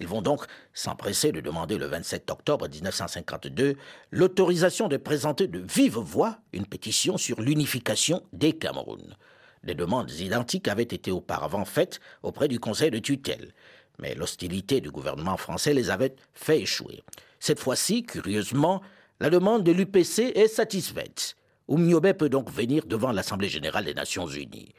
Ils 0.00 0.08
vont 0.08 0.22
donc 0.22 0.44
s'empresser 0.72 1.30
de 1.30 1.40
demander 1.40 1.76
le 1.76 1.86
27 1.86 2.30
octobre 2.30 2.66
1952 2.68 3.76
l'autorisation 4.10 4.88
de 4.88 4.96
présenter 4.96 5.46
de 5.46 5.60
vive 5.60 5.98
voix 5.98 6.38
une 6.54 6.66
pétition 6.66 7.18
sur 7.18 7.40
l'unification 7.42 8.22
des 8.32 8.54
Cameroun. 8.54 9.14
Des 9.62 9.74
demandes 9.74 10.10
identiques 10.10 10.68
avaient 10.68 10.82
été 10.82 11.10
auparavant 11.10 11.66
faites 11.66 12.00
auprès 12.22 12.48
du 12.48 12.58
Conseil 12.58 12.90
de 12.90 12.98
tutelle, 12.98 13.52
mais 13.98 14.14
l'hostilité 14.14 14.80
du 14.80 14.90
gouvernement 14.90 15.36
français 15.36 15.74
les 15.74 15.90
avait 15.90 16.16
fait 16.32 16.62
échouer. 16.62 17.02
Cette 17.38 17.60
fois-ci, 17.60 18.02
curieusement, 18.04 18.80
la 19.20 19.28
demande 19.28 19.64
de 19.64 19.72
l'UPC 19.72 20.32
est 20.34 20.48
satisfaite. 20.48 21.36
Oumniobé 21.68 22.14
peut 22.14 22.30
donc 22.30 22.50
venir 22.50 22.86
devant 22.86 23.12
l'Assemblée 23.12 23.50
générale 23.50 23.84
des 23.84 23.94
Nations 23.94 24.26
unies. 24.26 24.72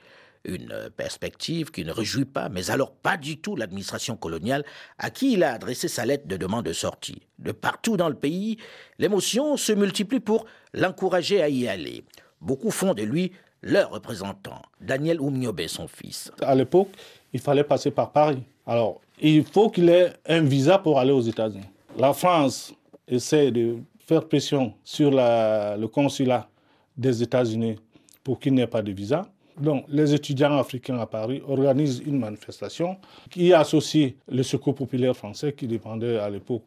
Une 0.44 0.90
perspective 0.98 1.70
qui 1.70 1.86
ne 1.86 1.92
réjouit 1.92 2.26
pas, 2.26 2.50
mais 2.50 2.72
alors 2.72 2.92
pas 2.92 3.16
du 3.16 3.38
tout 3.38 3.56
l'administration 3.56 4.18
coloniale 4.18 4.66
à 4.98 5.12
qui 5.12 5.34
il 5.34 5.44
a 5.44 5.54
adressé 5.54 5.88
sa 5.88 6.06
lettre 6.06 6.28
de 6.28 6.36
demande 6.36 6.66
de 6.66 6.74
sortie. 6.74 7.22
De 7.38 7.52
partout 7.52 7.96
dans 7.96 8.10
le 8.10 8.16
pays, 8.16 8.58
l'émotion 8.98 9.56
se 9.56 9.72
multiplie 9.72 10.20
pour 10.20 10.46
l'encourager 10.74 11.42
à 11.42 11.50
y 11.50 11.68
aller. 11.68 12.04
Beaucoup 12.40 12.72
font 12.72 12.96
de 12.96 13.04
lui 13.04 13.34
leur 13.62 13.92
représentant, 13.92 14.64
Daniel 14.80 15.22
Oumniobé, 15.22 15.68
son 15.68 15.88
fils. 15.88 16.32
À 16.42 16.56
l'époque, 16.56 16.90
il 17.32 17.40
fallait 17.40 17.64
passer 17.64 17.92
par 17.92 18.12
Paris. 18.12 18.42
Alors, 18.66 19.00
il 19.20 19.46
faut 19.46 19.70
qu'il 19.70 19.90
ait 19.90 20.14
un 20.26 20.42
visa 20.42 20.80
pour 20.80 21.00
aller 21.00 21.12
aux 21.12 21.22
États-Unis. 21.22 21.70
La 21.98 22.14
France 22.14 22.74
essaie 23.08 23.52
de 23.52 23.78
faire 24.00 24.28
pression 24.28 24.74
sur 24.84 25.12
le 25.12 25.86
consulat 25.86 26.50
des 26.98 27.22
États-Unis 27.22 27.76
pour 28.24 28.40
qu'il 28.40 28.56
n'y 28.56 28.62
ait 28.62 28.68
pas 28.68 28.82
de 28.82 28.92
visa. 28.92 29.31
Donc, 29.60 29.86
les 29.90 30.14
étudiants 30.14 30.58
africains 30.58 31.00
à 31.00 31.06
Paris 31.06 31.42
organisent 31.48 32.02
une 32.06 32.20
manifestation 32.20 32.98
qui 33.30 33.54
associe 33.54 34.14
le 34.32 34.44
Secours 34.44 34.76
populaire 34.76 35.16
français 35.16 35.54
qui 35.54 35.68
dépendait 35.68 36.18
à 36.18 36.30
l'époque 36.30 36.64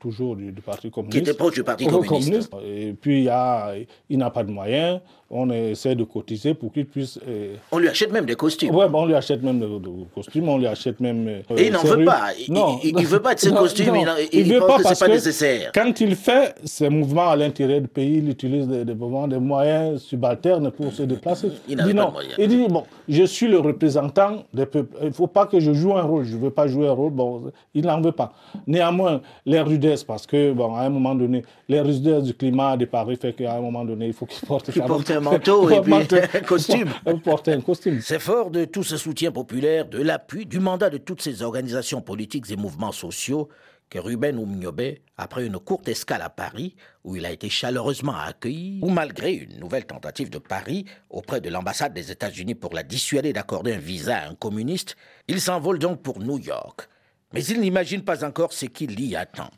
toujours 0.00 0.36
du, 0.36 0.52
Parti 0.64 0.90
communiste. 0.90 1.24
Qui 1.24 1.30
était 1.30 1.36
proche 1.36 1.54
du 1.54 1.64
Parti 1.64 1.86
communiste. 1.86 2.50
Et 2.64 2.92
puis, 2.92 3.24
il, 3.24 3.86
il 4.08 4.18
n'a 4.18 4.30
pas 4.30 4.44
de 4.44 4.50
moyens 4.50 5.00
on 5.36 5.50
essaie 5.50 5.96
de 5.96 6.04
cotiser 6.04 6.54
pour 6.54 6.72
qu'il 6.72 6.86
puisse. 6.86 7.18
Euh, 7.26 7.56
on 7.72 7.78
lui 7.78 7.88
achète 7.88 8.12
même 8.12 8.24
des 8.24 8.36
costumes. 8.36 8.74
Oui, 8.74 8.84
on 8.92 9.06
lui 9.06 9.14
achète 9.14 9.42
même 9.42 9.58
des, 9.58 9.66
costumes, 10.14 10.48
on 10.48 10.58
lui 10.58 10.66
achète 10.66 11.00
même. 11.00 11.26
Euh, 11.26 11.56
Et 11.56 11.66
il 11.66 11.72
n'en 11.72 11.82
veut 11.82 12.04
pas. 12.04 12.28
Non, 12.48 12.78
il 12.84 12.94
ne 12.94 13.02
veut 13.02 13.20
pas 13.20 13.34
de 13.34 13.40
ces 13.40 13.50
costumes, 13.52 13.96
il, 14.32 14.46
ne 14.46 14.54
veut 14.54 14.60
pas 14.60 14.78
que 14.78 14.94
ce 14.94 14.98
pas 14.98 15.08
nécessaire. 15.08 15.72
Quand 15.74 16.00
il 16.00 16.14
fait 16.14 16.54
ses 16.64 16.88
mouvements 16.88 17.30
à 17.30 17.36
l'intérieur 17.36 17.80
du 17.80 17.88
pays, 17.88 18.18
il 18.18 18.28
utilise 18.28 18.68
des, 18.68 18.84
des, 18.84 18.94
des 18.94 19.38
moyens 19.38 20.02
subalternes 20.02 20.70
pour 20.70 20.92
se 20.92 21.02
déplacer. 21.02 21.50
Il, 21.68 21.82
dit 21.82 21.94
non. 21.94 22.12
Il 22.38 22.48
dit 22.48 22.66
bon, 22.68 22.84
je 23.08 23.24
suis 23.24 23.48
le 23.48 23.58
représentant 23.58 24.44
des 24.52 24.66
peuples. 24.66 24.96
Il 25.02 25.08
ne 25.08 25.12
faut 25.12 25.26
pas 25.26 25.46
que 25.46 25.60
je 25.60 25.72
joue 25.72 25.96
un 25.96 26.02
rôle. 26.02 26.24
Je 26.24 26.36
ne 26.36 26.42
veux 26.42 26.50
pas 26.50 26.66
jouer 26.66 26.88
un 26.88 26.92
rôle. 26.92 27.12
Bon, 27.12 27.52
il 27.74 27.84
n'en 27.84 28.00
veut 28.00 28.12
pas. 28.12 28.32
Néanmoins, 28.66 29.20
les 29.46 29.60
rudesses, 29.60 30.04
parce 30.04 30.26
que, 30.26 30.52
bon, 30.52 30.74
à 30.74 30.82
un 30.82 30.90
moment 30.90 31.14
donné, 31.14 31.42
les 31.68 31.80
rudesses 31.80 32.24
du 32.24 32.34
climat 32.34 32.76
de 32.76 32.84
Paris 32.84 33.16
fait 33.16 33.32
qu'à 33.32 33.54
un 33.56 33.60
moment 33.60 33.84
donné, 33.84 34.06
il 34.06 34.12
faut 34.12 34.26
qu'il 34.26 34.46
porte 34.46 34.70
un 35.10 35.20
manteau 35.20 35.70
et 35.70 35.80
puis 35.80 35.94
un 35.94 36.40
costume. 36.46 36.90
Porter 37.22 37.52
un 37.52 37.60
costume. 37.60 38.00
C'est 38.00 38.18
fort 38.18 38.50
de 38.50 38.64
tout 38.64 38.82
ce 38.82 38.96
soutien 38.96 39.32
populaire, 39.32 39.86
de 39.86 40.02
l'appui, 40.02 40.46
du 40.46 40.60
mandat 40.60 40.90
de 40.90 40.98
toutes 40.98 41.22
ces 41.22 41.42
organisations 41.42 42.00
politiques 42.00 42.50
et 42.50 42.56
mouvements 42.56 42.92
sociaux 42.92 43.48
que 43.90 43.98
Ruben 43.98 44.38
Oumniobé, 44.38 45.02
après 45.16 45.46
une 45.46 45.58
courte 45.58 45.88
escale 45.88 46.22
à 46.22 46.30
Paris, 46.30 46.74
où 47.04 47.16
il 47.16 47.26
a 47.26 47.30
été 47.30 47.48
chaleureusement 47.48 48.16
accueilli, 48.16 48.80
ou 48.82 48.90
malgré 48.90 49.32
une 49.32 49.58
nouvelle 49.58 49.86
tentative 49.86 50.30
de 50.30 50.38
Paris 50.38 50.84
auprès 51.10 51.40
de 51.40 51.48
l'ambassade 51.48 51.94
des 51.94 52.10
États-Unis 52.10 52.54
pour 52.54 52.74
la 52.74 52.82
dissuader 52.82 53.32
d'accorder 53.32 53.74
un 53.74 53.78
visa 53.78 54.18
à 54.18 54.28
un 54.28 54.34
communiste, 54.34 54.96
il 55.28 55.40
s'envole 55.40 55.78
donc 55.78 56.02
pour 56.02 56.18
New 56.18 56.38
York. 56.38 56.88
Mais 57.32 57.44
il 57.44 57.60
n'imagine 57.60 58.02
pas 58.02 58.24
encore 58.24 58.52
ce 58.52 58.66
qu'il 58.66 58.98
y 59.00 59.16
attend. 59.16 59.50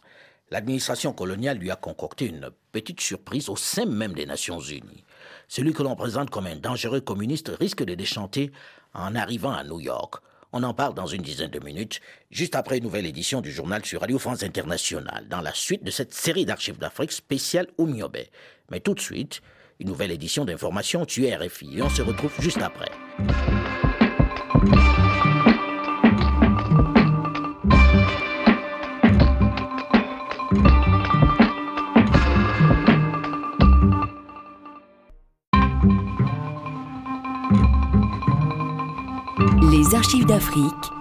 L'administration 0.51 1.13
coloniale 1.13 1.59
lui 1.59 1.71
a 1.71 1.77
concocté 1.77 2.27
une 2.27 2.51
petite 2.71 3.01
surprise 3.01 3.49
au 3.49 3.57
sein 3.57 3.85
même 3.85 4.13
des 4.13 4.27
Nations 4.27 4.61
Unies. 4.61 5.05
Celui 5.49 5.73
que 5.73 5.83
l'on 5.83 5.97
présente 5.97 6.31
comme 6.31 6.47
un 6.47 6.57
dangereux 6.57 7.01
communiste 7.01 7.51
risque 7.59 7.83
de 7.83 7.95
déchanter 7.95 8.53
en 8.95 9.15
arrivant 9.15 9.53
à 9.53 9.65
New 9.65 9.81
York. 9.81 10.23
On 10.53 10.63
en 10.63 10.75
parle 10.75 10.95
dans 10.95 11.07
une 11.07 11.23
dizaine 11.23 11.51
de 11.51 11.65
minutes, 11.65 12.01
juste 12.31 12.55
après 12.55 12.79
une 12.79 12.85
nouvelle 12.85 13.07
édition 13.07 13.41
du 13.41 13.53
journal 13.53 13.85
sur 13.85 14.01
Radio 14.01 14.19
France 14.19 14.43
Internationale, 14.43 15.27
dans 15.29 15.41
la 15.41 15.53
suite 15.53 15.85
de 15.85 15.91
cette 15.91 16.15
série 16.15 16.47
d'archives 16.47 16.79
d'Afrique 16.79 17.13
spéciale 17.13 17.67
Oumiobe. 17.79 18.19
Mais 18.71 18.81
tout 18.81 18.95
de 18.95 19.01
suite, 19.01 19.43
une 19.81 19.89
nouvelle 19.89 20.13
édition 20.13 20.45
d'information 20.45 21.05
tuée 21.05 21.35
RFI, 21.35 21.79
et 21.79 21.83
on 21.83 21.91
se 21.91 22.03
retrouve 22.03 22.33
juste 22.41 22.63
après. 22.63 22.91
Archives 39.95 40.27
d'Afrique, 40.27 40.93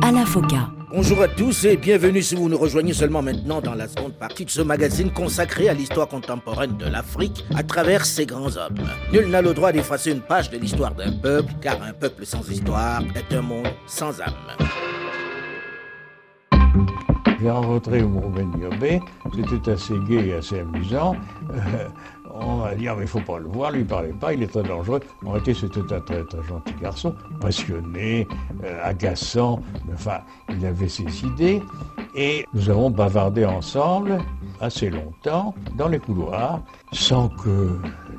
Alain 0.00 0.24
Foka. 0.24 0.70
Bonjour 0.92 1.22
à 1.22 1.28
tous 1.28 1.64
et 1.64 1.76
bienvenue 1.76 2.22
si 2.22 2.36
vous 2.36 2.48
nous 2.48 2.56
rejoignez 2.56 2.92
seulement 2.92 3.20
maintenant 3.20 3.60
dans 3.60 3.74
la 3.74 3.88
seconde 3.88 4.12
partie 4.12 4.44
de 4.44 4.50
ce 4.50 4.62
magazine 4.62 5.10
consacré 5.10 5.68
à 5.68 5.74
l'histoire 5.74 6.06
contemporaine 6.06 6.76
de 6.76 6.86
l'Afrique 6.86 7.44
à 7.56 7.64
travers 7.64 8.04
ses 8.04 8.26
grands 8.26 8.56
hommes. 8.56 8.78
Nul 9.12 9.28
n'a 9.28 9.42
le 9.42 9.54
droit 9.54 9.72
d'effacer 9.72 10.12
une 10.12 10.20
page 10.20 10.50
de 10.50 10.58
l'histoire 10.58 10.94
d'un 10.94 11.10
peuple, 11.10 11.52
car 11.60 11.82
un 11.82 11.92
peuple 11.92 12.24
sans 12.24 12.48
histoire 12.48 13.02
est 13.16 13.34
un 13.34 13.42
monde 13.42 13.66
sans 13.88 14.20
âme. 14.20 14.32
J'ai 17.40 17.50
rencontré 17.50 18.02
Mourouben 18.02 18.52
Yobé, 18.56 19.00
c'était 19.34 19.72
assez 19.72 19.94
gai 20.08 20.28
et 20.28 20.34
assez 20.34 20.60
amusant. 20.60 21.16
Euh, 21.52 21.88
on 22.34 22.56
va 22.56 22.74
dire, 22.74 22.94
mais 22.94 23.02
il 23.02 23.04
ne 23.04 23.08
faut 23.08 23.20
pas 23.20 23.38
le 23.38 23.46
voir, 23.46 23.70
lui 23.70 23.84
parlez 23.84 24.12
pas, 24.12 24.32
il 24.32 24.42
est 24.42 24.46
très 24.46 24.62
dangereux. 24.62 25.00
En 25.24 25.30
réalité, 25.30 25.54
c'était 25.54 25.80
un 25.92 26.00
très, 26.00 26.24
très 26.24 26.42
gentil 26.42 26.74
garçon, 26.80 27.14
passionné, 27.40 28.26
euh, 28.64 28.80
agaçant, 28.82 29.60
enfin, 29.92 30.18
il 30.48 30.64
avait 30.64 30.88
ses 30.88 31.24
idées. 31.24 31.62
Et 32.14 32.46
nous 32.54 32.68
avons 32.68 32.90
bavardé 32.90 33.44
ensemble 33.44 34.18
assez 34.62 34.90
longtemps 34.90 35.54
dans 35.76 35.88
les 35.88 35.98
couloirs, 35.98 36.62
sans 36.92 37.28
que 37.28 37.78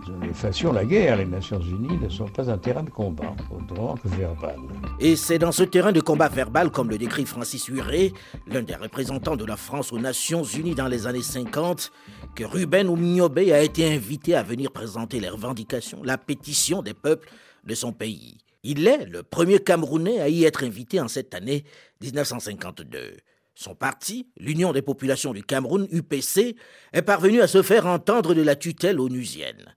nous 0.10 0.34
fassions 0.34 0.73
la 0.73 0.84
guerre. 0.84 1.17
Les 1.17 1.25
Nations 1.25 1.60
Unies 1.60 1.97
ne 1.97 2.10
sont 2.10 2.27
pas 2.27 2.49
un 2.49 2.58
terrain 2.58 2.84
de 2.84 2.89
combat, 2.89 3.34
autrement 3.49 3.95
que 3.95 4.10
verbal. 4.10 4.58
Et 4.99 5.15
c'est 5.15 5.39
dans 5.39 5.53
ce 5.53 5.63
terrain 5.63 5.93
de 5.93 6.01
combat 6.01 6.27
verbal, 6.27 6.69
comme 6.69 6.89
le 6.89 6.97
décrit 6.97 7.25
Francis 7.25 7.69
Huré, 7.69 8.13
l'un 8.47 8.62
des 8.62 8.75
représentants 8.75 9.38
de 9.38 9.45
la 9.45 9.56
France 9.56 9.93
aux 9.93 9.99
Nations 9.99 10.43
Unies 10.43 10.75
dans 10.75 10.88
les 10.88 11.08
années 11.08 11.21
50, 11.21 11.91
que 12.36 12.43
Ruben 12.43 12.89
Oumniobé 12.89 13.53
a 13.53 13.62
été 13.62 13.91
invité 13.93 14.36
à 14.36 14.43
venir 14.43 14.71
présenter 14.71 15.19
les 15.19 15.29
revendications, 15.29 16.03
la 16.03 16.17
pétition 16.17 16.82
des 16.82 16.93
peuples 16.93 17.29
de 17.63 17.73
son 17.73 17.93
pays. 17.93 18.38
Il 18.63 18.88
est 18.88 19.06
le 19.06 19.23
premier 19.23 19.60
Camerounais 19.60 20.19
à 20.19 20.29
y 20.29 20.43
être 20.43 20.63
invité 20.63 20.99
en 20.99 21.08
cette 21.08 21.34
année 21.34 21.63
1952. 22.01 23.17
Son 23.56 23.76
parti, 23.76 24.28
l'Union 24.38 24.74
des 24.74 24.82
populations 24.82 25.34
du 25.34 25.44
Cameroun, 25.44 25.88
UPC, 25.92 26.56
est 26.92 27.02
parvenu 27.04 27.42
à 27.42 27.48
se 27.48 27.62
faire 27.62 27.86
entendre 27.86 28.34
de 28.34 28.42
la 28.42 28.56
tutelle 28.56 29.00
onusienne. 29.00 29.76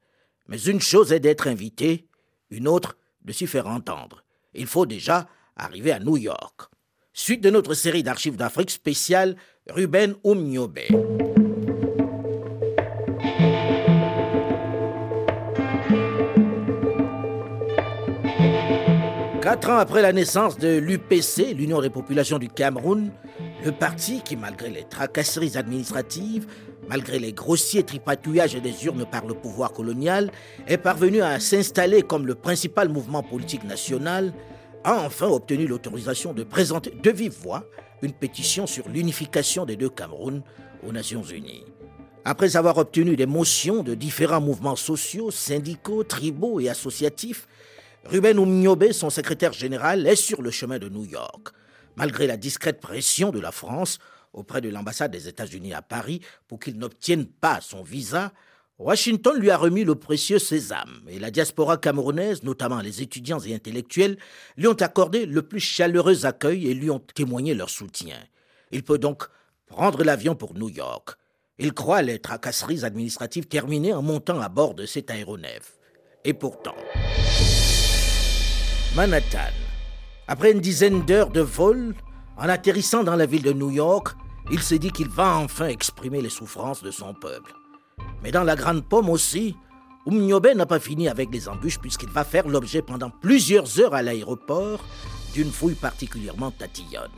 Mais 0.48 0.58
une 0.58 0.80
chose 0.80 1.12
est 1.12 1.20
d'être 1.20 1.46
invité, 1.46 2.06
une 2.50 2.68
autre 2.68 2.96
de 3.24 3.32
s'y 3.32 3.46
faire 3.46 3.66
entendre. 3.66 4.24
Il 4.54 4.66
faut 4.66 4.86
déjà 4.86 5.28
arriver 5.56 5.92
à 5.92 5.98
New 5.98 6.16
York. 6.16 6.70
Suite 7.12 7.42
de 7.42 7.50
notre 7.50 7.74
série 7.74 8.02
d'archives 8.02 8.36
d'Afrique 8.36 8.70
spéciale 8.70 9.36
Ruben 9.68 10.14
Oumniobe. 10.22 10.78
Quatre 19.42 19.70
ans 19.70 19.78
après 19.78 20.02
la 20.02 20.12
naissance 20.12 20.58
de 20.58 20.76
l'UPC, 20.76 21.54
l'Union 21.54 21.80
des 21.80 21.88
populations 21.88 22.38
du 22.38 22.48
Cameroun, 22.48 23.12
le 23.64 23.72
parti 23.72 24.20
qui, 24.22 24.36
malgré 24.36 24.70
les 24.70 24.84
tracasseries 24.84 25.56
administratives, 25.56 26.46
malgré 26.88 27.18
les 27.18 27.32
grossiers 27.32 27.82
tripatouillages 27.82 28.54
des 28.54 28.84
urnes 28.84 29.06
par 29.10 29.26
le 29.26 29.34
pouvoir 29.34 29.72
colonial, 29.72 30.30
est 30.66 30.78
parvenu 30.78 31.22
à 31.22 31.40
s'installer 31.40 32.02
comme 32.02 32.26
le 32.26 32.34
principal 32.34 32.88
mouvement 32.88 33.22
politique 33.22 33.64
national, 33.64 34.32
a 34.84 35.00
enfin 35.04 35.26
obtenu 35.26 35.66
l'autorisation 35.66 36.32
de 36.32 36.44
présenter 36.44 36.90
de 36.90 37.10
vive 37.10 37.36
voix 37.42 37.64
une 38.02 38.12
pétition 38.12 38.66
sur 38.66 38.88
l'unification 38.88 39.64
des 39.64 39.76
deux 39.76 39.88
Camerouns 39.88 40.42
aux 40.86 40.92
Nations 40.92 41.22
Unies. 41.22 41.64
Après 42.24 42.56
avoir 42.56 42.76
obtenu 42.78 43.16
des 43.16 43.26
motions 43.26 43.82
de 43.82 43.94
différents 43.94 44.40
mouvements 44.40 44.76
sociaux, 44.76 45.30
syndicaux, 45.30 46.04
tribaux 46.04 46.60
et 46.60 46.68
associatifs, 46.68 47.48
Ruben 48.04 48.38
Oumniobé, 48.38 48.92
son 48.92 49.10
secrétaire 49.10 49.52
général, 49.52 50.06
est 50.06 50.16
sur 50.16 50.42
le 50.42 50.50
chemin 50.50 50.78
de 50.78 50.88
New 50.88 51.04
York. 51.04 51.48
Malgré 51.96 52.26
la 52.26 52.36
discrète 52.36 52.80
pression 52.80 53.30
de 53.30 53.40
la 53.40 53.52
France 53.52 53.98
auprès 54.32 54.60
de 54.60 54.68
l'ambassade 54.68 55.10
des 55.10 55.28
États-Unis 55.28 55.74
à 55.74 55.82
Paris 55.82 56.20
pour 56.46 56.60
qu'il 56.60 56.78
n'obtienne 56.78 57.26
pas 57.26 57.60
son 57.60 57.82
visa, 57.82 58.32
Washington 58.78 59.38
lui 59.38 59.50
a 59.50 59.56
remis 59.56 59.84
le 59.84 59.94
précieux 59.94 60.38
sésame 60.38 61.00
et 61.08 61.18
la 61.18 61.30
diaspora 61.30 61.78
camerounaise, 61.78 62.42
notamment 62.42 62.80
les 62.80 63.00
étudiants 63.00 63.40
et 63.40 63.54
intellectuels, 63.54 64.18
lui 64.58 64.68
ont 64.68 64.74
accordé 64.74 65.24
le 65.24 65.40
plus 65.40 65.60
chaleureux 65.60 66.26
accueil 66.26 66.68
et 66.68 66.74
lui 66.74 66.90
ont 66.90 66.98
témoigné 66.98 67.54
leur 67.54 67.70
soutien. 67.70 68.18
Il 68.72 68.82
peut 68.82 68.98
donc 68.98 69.24
prendre 69.66 70.04
l'avion 70.04 70.34
pour 70.34 70.52
New 70.52 70.68
York. 70.68 71.16
Il 71.58 71.72
croit 71.72 72.02
les 72.02 72.18
tracasseries 72.18 72.84
administratives 72.84 73.46
terminées 73.46 73.94
en 73.94 74.02
montant 74.02 74.40
à 74.40 74.50
bord 74.50 74.74
de 74.74 74.84
cet 74.84 75.10
aéronef. 75.10 75.78
Et 76.24 76.34
pourtant... 76.34 76.76
Manhattan. 78.94 79.65
Après 80.28 80.50
une 80.50 80.60
dizaine 80.60 81.04
d'heures 81.04 81.30
de 81.30 81.40
vol, 81.40 81.94
en 82.36 82.48
atterrissant 82.48 83.04
dans 83.04 83.14
la 83.14 83.26
ville 83.26 83.44
de 83.44 83.52
New 83.52 83.70
York, 83.70 84.16
il 84.50 84.60
s'est 84.60 84.80
dit 84.80 84.90
qu'il 84.90 85.08
va 85.08 85.36
enfin 85.36 85.68
exprimer 85.68 86.20
les 86.20 86.30
souffrances 86.30 86.82
de 86.82 86.90
son 86.90 87.14
peuple. 87.14 87.54
Mais 88.24 88.32
dans 88.32 88.42
la 88.42 88.56
Grande 88.56 88.84
Pomme 88.84 89.08
aussi, 89.08 89.56
Oumniobe 90.04 90.48
n'a 90.56 90.66
pas 90.66 90.80
fini 90.80 91.08
avec 91.08 91.30
les 91.32 91.48
embûches 91.48 91.78
puisqu'il 91.78 92.08
va 92.08 92.24
faire 92.24 92.48
l'objet 92.48 92.82
pendant 92.82 93.10
plusieurs 93.10 93.80
heures 93.80 93.94
à 93.94 94.02
l'aéroport 94.02 94.84
d'une 95.32 95.50
fouille 95.50 95.74
particulièrement 95.74 96.50
tatillonne. 96.50 97.10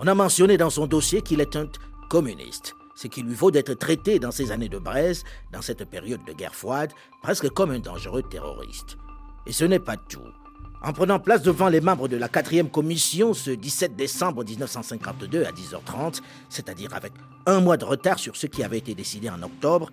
On 0.00 0.08
a 0.08 0.14
mentionné 0.14 0.56
dans 0.56 0.70
son 0.70 0.86
dossier 0.86 1.22
qu'il 1.22 1.40
est 1.40 1.54
un 1.54 1.68
communiste, 2.10 2.74
ce 2.96 3.06
qui 3.06 3.22
lui 3.22 3.34
vaut 3.34 3.52
d'être 3.52 3.74
traité 3.74 4.18
dans 4.18 4.32
ces 4.32 4.50
années 4.50 4.68
de 4.68 4.78
braise, 4.78 5.22
dans 5.52 5.62
cette 5.62 5.84
période 5.84 6.24
de 6.24 6.32
guerre 6.32 6.54
froide, 6.54 6.92
presque 7.22 7.50
comme 7.50 7.70
un 7.70 7.78
dangereux 7.78 8.22
terroriste. 8.22 8.96
Et 9.46 9.52
ce 9.52 9.64
n'est 9.64 9.78
pas 9.78 9.96
tout. 9.96 10.32
En 10.80 10.92
prenant 10.92 11.18
place 11.18 11.42
devant 11.42 11.68
les 11.68 11.80
membres 11.80 12.06
de 12.06 12.16
la 12.16 12.28
4e 12.28 12.68
commission 12.68 13.34
ce 13.34 13.50
17 13.50 13.96
décembre 13.96 14.44
1952 14.44 15.42
à 15.44 15.50
10h30, 15.50 16.20
c'est-à-dire 16.48 16.94
avec 16.94 17.12
un 17.46 17.58
mois 17.58 17.76
de 17.76 17.84
retard 17.84 18.20
sur 18.20 18.36
ce 18.36 18.46
qui 18.46 18.62
avait 18.62 18.78
été 18.78 18.94
décidé 18.94 19.28
en 19.28 19.42
octobre, 19.42 19.90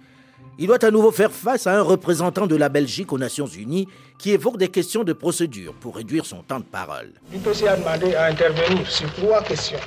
il 0.59 0.67
doit 0.67 0.83
à 0.85 0.91
nouveau 0.91 1.11
faire 1.11 1.31
face 1.31 1.65
à 1.65 1.75
un 1.75 1.81
représentant 1.81 2.45
de 2.45 2.55
la 2.55 2.69
Belgique 2.69 3.11
aux 3.11 3.17
Nations 3.17 3.47
Unies 3.47 3.87
qui 4.19 4.29
évoque 4.31 4.57
des 4.57 4.67
questions 4.67 5.03
de 5.03 5.13
procédure 5.13 5.73
pour 5.73 5.95
réduire 5.95 6.23
son 6.25 6.43
temps 6.43 6.59
de 6.59 6.65
parole. 6.65 7.13
L'UPC 7.33 7.67
a 7.67 7.77
demandé 7.77 8.13
à 8.13 8.25
intervenir 8.25 8.89
sur 8.89 9.11
trois 9.15 9.41
questions. 9.41 9.79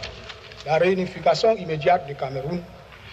La 0.66 0.78
réunification 0.78 1.56
immédiate 1.56 2.08
du 2.08 2.16
Cameroun, 2.16 2.61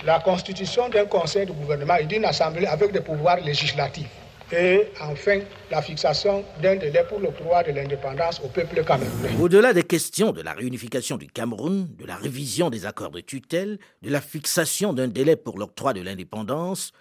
la 0.03 0.19
constitution 0.19 0.89
d'un 0.89 1.05
conseil 1.05 1.45
de 1.45 1.51
gouvernement 1.51 1.97
et 1.97 2.05
d'une 2.05 2.25
assemblée 2.25 2.65
avec 2.65 2.91
des 2.91 3.01
pouvoirs 3.01 3.39
législatifs 3.41 4.09
et 4.51 4.83
enfin 5.01 5.39
la 5.71 5.81
fixation 5.81 6.43
d'un 6.61 6.75
délai 6.75 7.03
pour 7.07 7.19
l'octroi 7.19 7.63
de 7.63 7.71
l'indépendance 7.71 8.39
au 8.43 8.47
peuple 8.47 8.83
camerounais. 8.83 9.29
Au-delà 9.39 9.73
des 9.73 9.83
questions 9.83 10.31
de 10.31 10.41
la 10.41 10.53
réunification 10.53 11.17
du 11.17 11.27
Cameroun, 11.27 11.87
de 11.97 12.05
la 12.05 12.15
révision 12.15 12.69
des 12.69 12.85
accords 12.85 13.11
de 13.11 13.21
tutelle, 13.21 13.79
de 14.01 14.09
la 14.09 14.21
fixation 14.21 14.93
d'un 14.93 15.07
délai 15.07 15.35
pour 15.35 15.57
l'octroi 15.57 15.93
de 15.93 16.01
l'indépendance, 16.01 16.91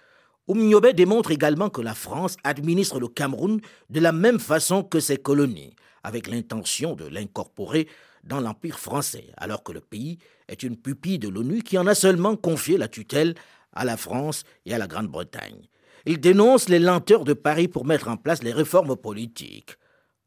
Oumniobé 0.47 0.93
démontre 0.93 1.31
également 1.31 1.69
que 1.69 1.81
la 1.81 1.95
France 1.95 2.37
administre 2.43 2.99
le 2.99 3.07
Cameroun 3.07 3.59
de 3.89 3.99
la 3.99 4.11
même 4.11 4.39
façon 4.39 4.83
que 4.83 4.99
ses 4.99 5.17
colonies, 5.17 5.75
avec 6.03 6.27
l'intention 6.27 6.93
de 6.93 7.07
l'incorporer 7.07 7.87
dans 8.23 8.39
l'Empire 8.39 8.79
français, 8.79 9.27
alors 9.37 9.63
que 9.63 9.71
le 9.71 9.81
pays 9.81 10.19
est 10.47 10.61
une 10.61 10.77
pupille 10.77 11.19
de 11.19 11.29
l'ONU 11.29 11.63
qui 11.63 11.77
en 11.77 11.87
a 11.87 11.95
seulement 11.95 12.35
confié 12.35 12.77
la 12.77 12.87
tutelle 12.87 13.33
à 13.73 13.85
la 13.85 13.97
France 13.97 14.43
et 14.65 14.73
à 14.73 14.77
la 14.77 14.87
Grande-Bretagne. 14.87 15.67
Il 16.07 16.19
dénonce 16.19 16.69
les 16.69 16.77
lenteurs 16.77 17.23
de 17.23 17.33
Paris 17.33 17.67
pour 17.67 17.83
mettre 17.83 18.09
en 18.09 18.17
place 18.17 18.43
les 18.43 18.53
réformes 18.53 18.95
politiques. 18.95 19.75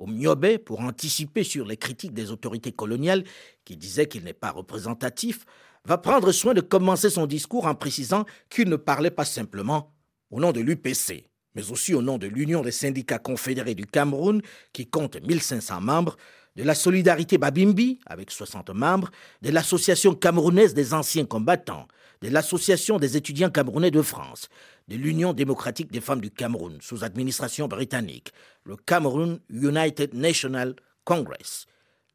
Oumniobé, 0.00 0.58
pour 0.58 0.80
anticiper 0.80 1.44
sur 1.44 1.66
les 1.66 1.76
critiques 1.76 2.14
des 2.14 2.32
autorités 2.32 2.72
coloniales 2.72 3.22
qui 3.64 3.76
disaient 3.76 4.08
qu'il 4.08 4.24
n'est 4.24 4.32
pas 4.32 4.50
représentatif, 4.50 5.44
va 5.84 5.96
prendre 5.96 6.32
soin 6.32 6.52
de 6.52 6.60
commencer 6.60 7.10
son 7.10 7.26
discours 7.26 7.66
en 7.66 7.76
précisant 7.76 8.24
qu'il 8.50 8.68
ne 8.68 8.76
parlait 8.76 9.12
pas 9.12 9.24
simplement 9.24 9.92
au 10.30 10.40
nom 10.40 10.50
de 10.50 10.60
l'UPC, 10.60 11.28
mais 11.54 11.70
aussi 11.70 11.94
au 11.94 12.02
nom 12.02 12.18
de 12.18 12.26
l'Union 12.26 12.62
des 12.62 12.72
syndicats 12.72 13.20
confédérés 13.20 13.76
du 13.76 13.86
Cameroun, 13.86 14.42
qui 14.72 14.86
compte 14.86 15.16
1500 15.20 15.80
membres, 15.80 16.16
de 16.56 16.64
la 16.64 16.74
Solidarité 16.74 17.38
Babimbi, 17.38 18.00
avec 18.06 18.32
60 18.32 18.70
membres, 18.70 19.12
de 19.42 19.50
l'Association 19.50 20.14
camerounaise 20.14 20.74
des 20.74 20.92
anciens 20.92 21.24
combattants, 21.24 21.86
de 22.22 22.28
l'Association 22.28 22.98
des 22.98 23.16
étudiants 23.16 23.50
camerounais 23.50 23.90
de 23.90 24.02
France, 24.02 24.48
de 24.88 24.96
l'Union 24.96 25.32
démocratique 25.32 25.92
des 25.92 26.00
femmes 26.00 26.20
du 26.20 26.30
Cameroun, 26.30 26.78
sous 26.80 27.04
administration 27.04 27.68
britannique, 27.68 28.32
le 28.64 28.76
Cameroun 28.76 29.40
United 29.50 30.14
National 30.14 30.74
Congress. 31.04 31.66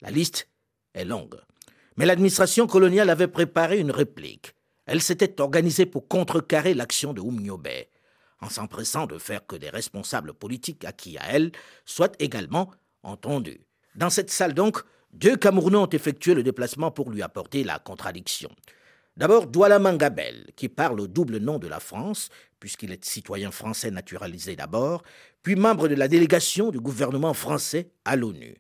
La 0.02 0.12
liste 0.12 0.50
est 0.94 1.06
longue. 1.06 1.40
Mais 1.98 2.06
l'administration 2.06 2.68
coloniale 2.68 3.10
avait 3.10 3.28
préparé 3.28 3.80
une 3.80 3.92
réplique. 3.92 4.54
Elle 4.86 5.02
s'était 5.02 5.40
organisée 5.40 5.86
pour 5.86 6.08
contrecarrer 6.08 6.74
l'action 6.74 7.14
de 7.14 7.22
Oumniobé, 7.22 7.90
en 8.42 8.50
s'empressant 8.50 9.06
de 9.06 9.18
faire 9.18 9.46
que 9.46 9.56
des 9.56 9.70
responsables 9.70 10.34
politiques 10.34 10.84
acquis 10.84 11.18
à 11.18 11.30
elle 11.30 11.52
soient 11.86 12.12
également 12.20 12.72
entendus. 13.04 13.62
Dans 13.96 14.10
cette 14.10 14.32
salle 14.32 14.54
donc, 14.54 14.84
deux 15.14 15.38
Camerounais 15.38 15.78
ont 15.78 15.90
effectué 15.90 16.34
le 16.34 16.44
déplacement 16.44 16.92
pour 16.92 17.12
lui 17.12 17.22
apporter 17.22 17.64
la 17.64 17.80
contradiction. 17.80 18.50
D'abord, 19.16 19.48
Douala 19.48 19.78
Mangabel, 19.78 20.48
qui 20.56 20.70
parle 20.70 21.00
au 21.00 21.08
double 21.08 21.38
nom 21.38 21.60
de 21.60 21.68
la 21.68 21.80
France, 21.80 22.30
puisqu'il 22.60 22.92
est 22.92 23.06
citoyen 23.06 23.52
français 23.52 23.92
naturalisé 23.92 24.56
d'abord, 24.56 25.04
puis 25.44 25.56
membre 25.56 25.88
de 25.88 25.96
la 25.96 26.08
délégation 26.08 26.72
du 26.72 26.80
gouvernement 26.80 27.34
français 27.34 27.92
à 28.06 28.16
l'ONU. 28.16 28.56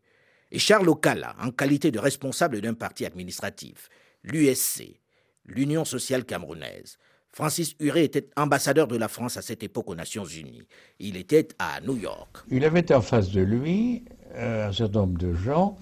Et 0.51 0.59
Charles 0.59 0.87
Okala, 0.87 1.35
en 1.41 1.49
qualité 1.49 1.89
de 1.89 1.97
responsable 1.97 2.61
d'un 2.61 2.75
parti 2.75 3.05
administratif, 3.05 3.89
l'USC, 4.23 4.99
l'Union 5.45 5.85
sociale 5.85 6.25
camerounaise. 6.25 6.97
Francis 7.31 7.75
Huré 7.79 8.03
était 8.03 8.29
ambassadeur 8.37 8.87
de 8.87 8.95
la 8.95 9.07
France 9.07 9.37
à 9.37 9.41
cette 9.41 9.63
époque 9.63 9.89
aux 9.89 9.95
Nations 9.95 10.25
Unies. 10.25 10.67
Il 10.99 11.17
était 11.17 11.47
à 11.57 11.81
New 11.81 11.97
York. 11.97 12.37
Il 12.51 12.63
avait 12.63 12.93
en 12.93 13.01
face 13.01 13.31
de 13.31 13.41
lui 13.41 14.05
euh, 14.35 14.67
un 14.67 14.71
certain 14.71 14.99
nombre 14.99 15.17
de 15.17 15.33
gens 15.33 15.75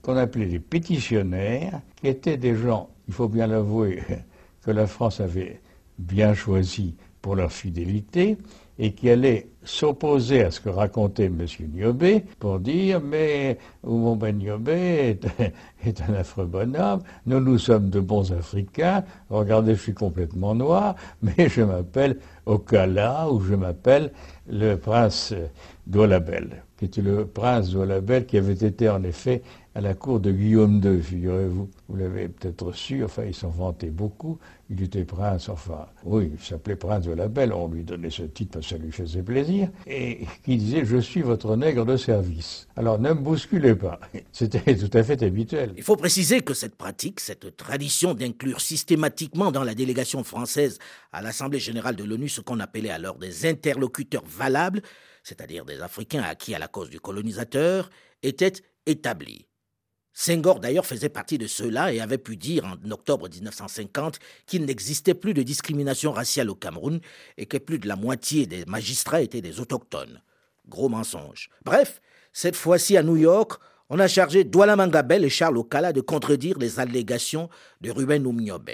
qu'on 0.00 0.16
appelait 0.16 0.46
des 0.46 0.60
pétitionnaires, 0.60 1.82
qui 1.96 2.08
étaient 2.08 2.38
des 2.38 2.54
gens, 2.54 2.88
il 3.08 3.14
faut 3.14 3.28
bien 3.28 3.46
l'avouer, 3.46 4.02
que 4.64 4.70
la 4.70 4.86
France 4.86 5.20
avait 5.20 5.60
bien 5.98 6.34
choisis 6.34 6.92
pour 7.20 7.34
leur 7.34 7.50
fidélité, 7.50 8.38
et 8.78 8.92
qui 8.92 9.10
allait 9.10 9.48
s'opposer 9.64 10.44
à 10.44 10.50
ce 10.50 10.60
que 10.60 10.68
racontait 10.68 11.26
M. 11.26 11.44
Niobé 11.74 12.24
pour 12.38 12.60
dire 12.60 13.00
mais 13.00 13.58
Oumouben 13.82 14.38
Niobé 14.38 15.18
est, 15.84 16.00
un 16.08 16.14
affreux 16.14 16.46
bonhomme, 16.46 17.02
nous 17.26 17.40
nous 17.40 17.58
sommes 17.58 17.90
de 17.90 18.00
bons 18.00 18.32
Africains, 18.32 19.04
regardez 19.30 19.74
je 19.74 19.80
suis 19.82 19.94
complètement 19.94 20.54
noir, 20.54 20.94
mais 21.22 21.48
je 21.48 21.62
m'appelle 21.62 22.18
Okala 22.46 23.28
ou 23.30 23.40
je 23.40 23.54
m'appelle 23.54 24.12
le 24.48 24.76
prince 24.76 25.34
d'Olabel, 25.86 26.62
qui 26.78 26.86
était 26.86 27.02
le 27.02 27.26
prince 27.26 27.70
d'Olabel 27.70 28.26
qui 28.26 28.38
avait 28.38 28.52
été 28.52 28.88
en 28.88 29.02
effet 29.02 29.42
à 29.78 29.80
la 29.80 29.94
cour 29.94 30.18
de 30.18 30.32
Guillaume 30.32 30.80
II, 30.84 31.00
figurez-vous. 31.00 31.70
Vous, 31.88 31.96
l'avez 31.96 32.26
peut-être 32.26 32.72
su, 32.72 33.04
enfin, 33.04 33.22
il 33.24 33.32
s'en 33.32 33.48
vantait 33.48 33.90
beaucoup. 33.90 34.40
Il 34.70 34.82
était 34.82 35.04
prince, 35.04 35.48
enfin, 35.48 35.86
oui, 36.02 36.32
il 36.34 36.44
s'appelait 36.44 36.74
prince 36.74 37.04
de 37.04 37.12
la 37.12 37.28
Belle, 37.28 37.52
on 37.52 37.68
lui 37.68 37.84
donnait 37.84 38.10
ce 38.10 38.24
titre 38.24 38.54
parce 38.54 38.66
que 38.66 38.70
ça 38.70 38.82
lui 38.82 38.90
faisait 38.90 39.22
plaisir, 39.22 39.68
et 39.86 40.26
qui 40.44 40.56
disait 40.56 40.84
Je 40.84 40.96
suis 40.96 41.22
votre 41.22 41.54
nègre 41.54 41.86
de 41.86 41.96
service. 41.96 42.66
Alors 42.74 42.98
ne 42.98 43.10
me 43.10 43.20
bousculez 43.20 43.76
pas. 43.76 44.00
C'était 44.32 44.76
tout 44.76 44.90
à 44.98 45.04
fait 45.04 45.22
habituel. 45.22 45.74
Il 45.76 45.84
faut 45.84 45.94
préciser 45.94 46.40
que 46.40 46.54
cette 46.54 46.74
pratique, 46.74 47.20
cette 47.20 47.56
tradition 47.56 48.14
d'inclure 48.14 48.60
systématiquement 48.60 49.52
dans 49.52 49.62
la 49.62 49.76
délégation 49.76 50.24
française 50.24 50.80
à 51.12 51.22
l'Assemblée 51.22 51.60
générale 51.60 51.94
de 51.94 52.02
l'ONU 52.02 52.28
ce 52.28 52.40
qu'on 52.40 52.58
appelait 52.58 52.90
alors 52.90 53.16
des 53.16 53.46
interlocuteurs 53.46 54.24
valables, 54.26 54.82
c'est-à-dire 55.22 55.64
des 55.64 55.80
Africains 55.82 56.24
acquis 56.24 56.56
à 56.56 56.58
la 56.58 56.66
cause 56.66 56.90
du 56.90 56.98
colonisateur, 56.98 57.90
était 58.24 58.54
établie. 58.84 59.44
Senghor 60.20 60.58
d'ailleurs 60.58 60.84
faisait 60.84 61.10
partie 61.10 61.38
de 61.38 61.46
ceux-là 61.46 61.92
et 61.92 62.00
avait 62.00 62.18
pu 62.18 62.36
dire 62.36 62.64
en 62.64 62.90
octobre 62.90 63.28
1950 63.28 64.18
qu'il 64.46 64.64
n'existait 64.64 65.14
plus 65.14 65.32
de 65.32 65.44
discrimination 65.44 66.10
raciale 66.10 66.50
au 66.50 66.56
Cameroun 66.56 66.98
et 67.36 67.46
que 67.46 67.56
plus 67.56 67.78
de 67.78 67.86
la 67.86 67.94
moitié 67.94 68.46
des 68.46 68.64
magistrats 68.64 69.22
étaient 69.22 69.42
des 69.42 69.60
autochtones. 69.60 70.20
Gros 70.68 70.88
mensonge. 70.88 71.50
Bref, 71.64 72.00
cette 72.32 72.56
fois-ci 72.56 72.96
à 72.96 73.04
New 73.04 73.14
York, 73.14 73.60
on 73.90 74.00
a 74.00 74.08
chargé 74.08 74.42
Douala 74.42 74.74
Mangabel 74.74 75.24
et 75.24 75.30
Charles 75.30 75.56
Okala 75.56 75.92
de 75.92 76.00
contredire 76.00 76.58
les 76.58 76.80
allégations 76.80 77.48
de 77.80 77.92
Ruben 77.92 78.26
Oumniobe. 78.26 78.70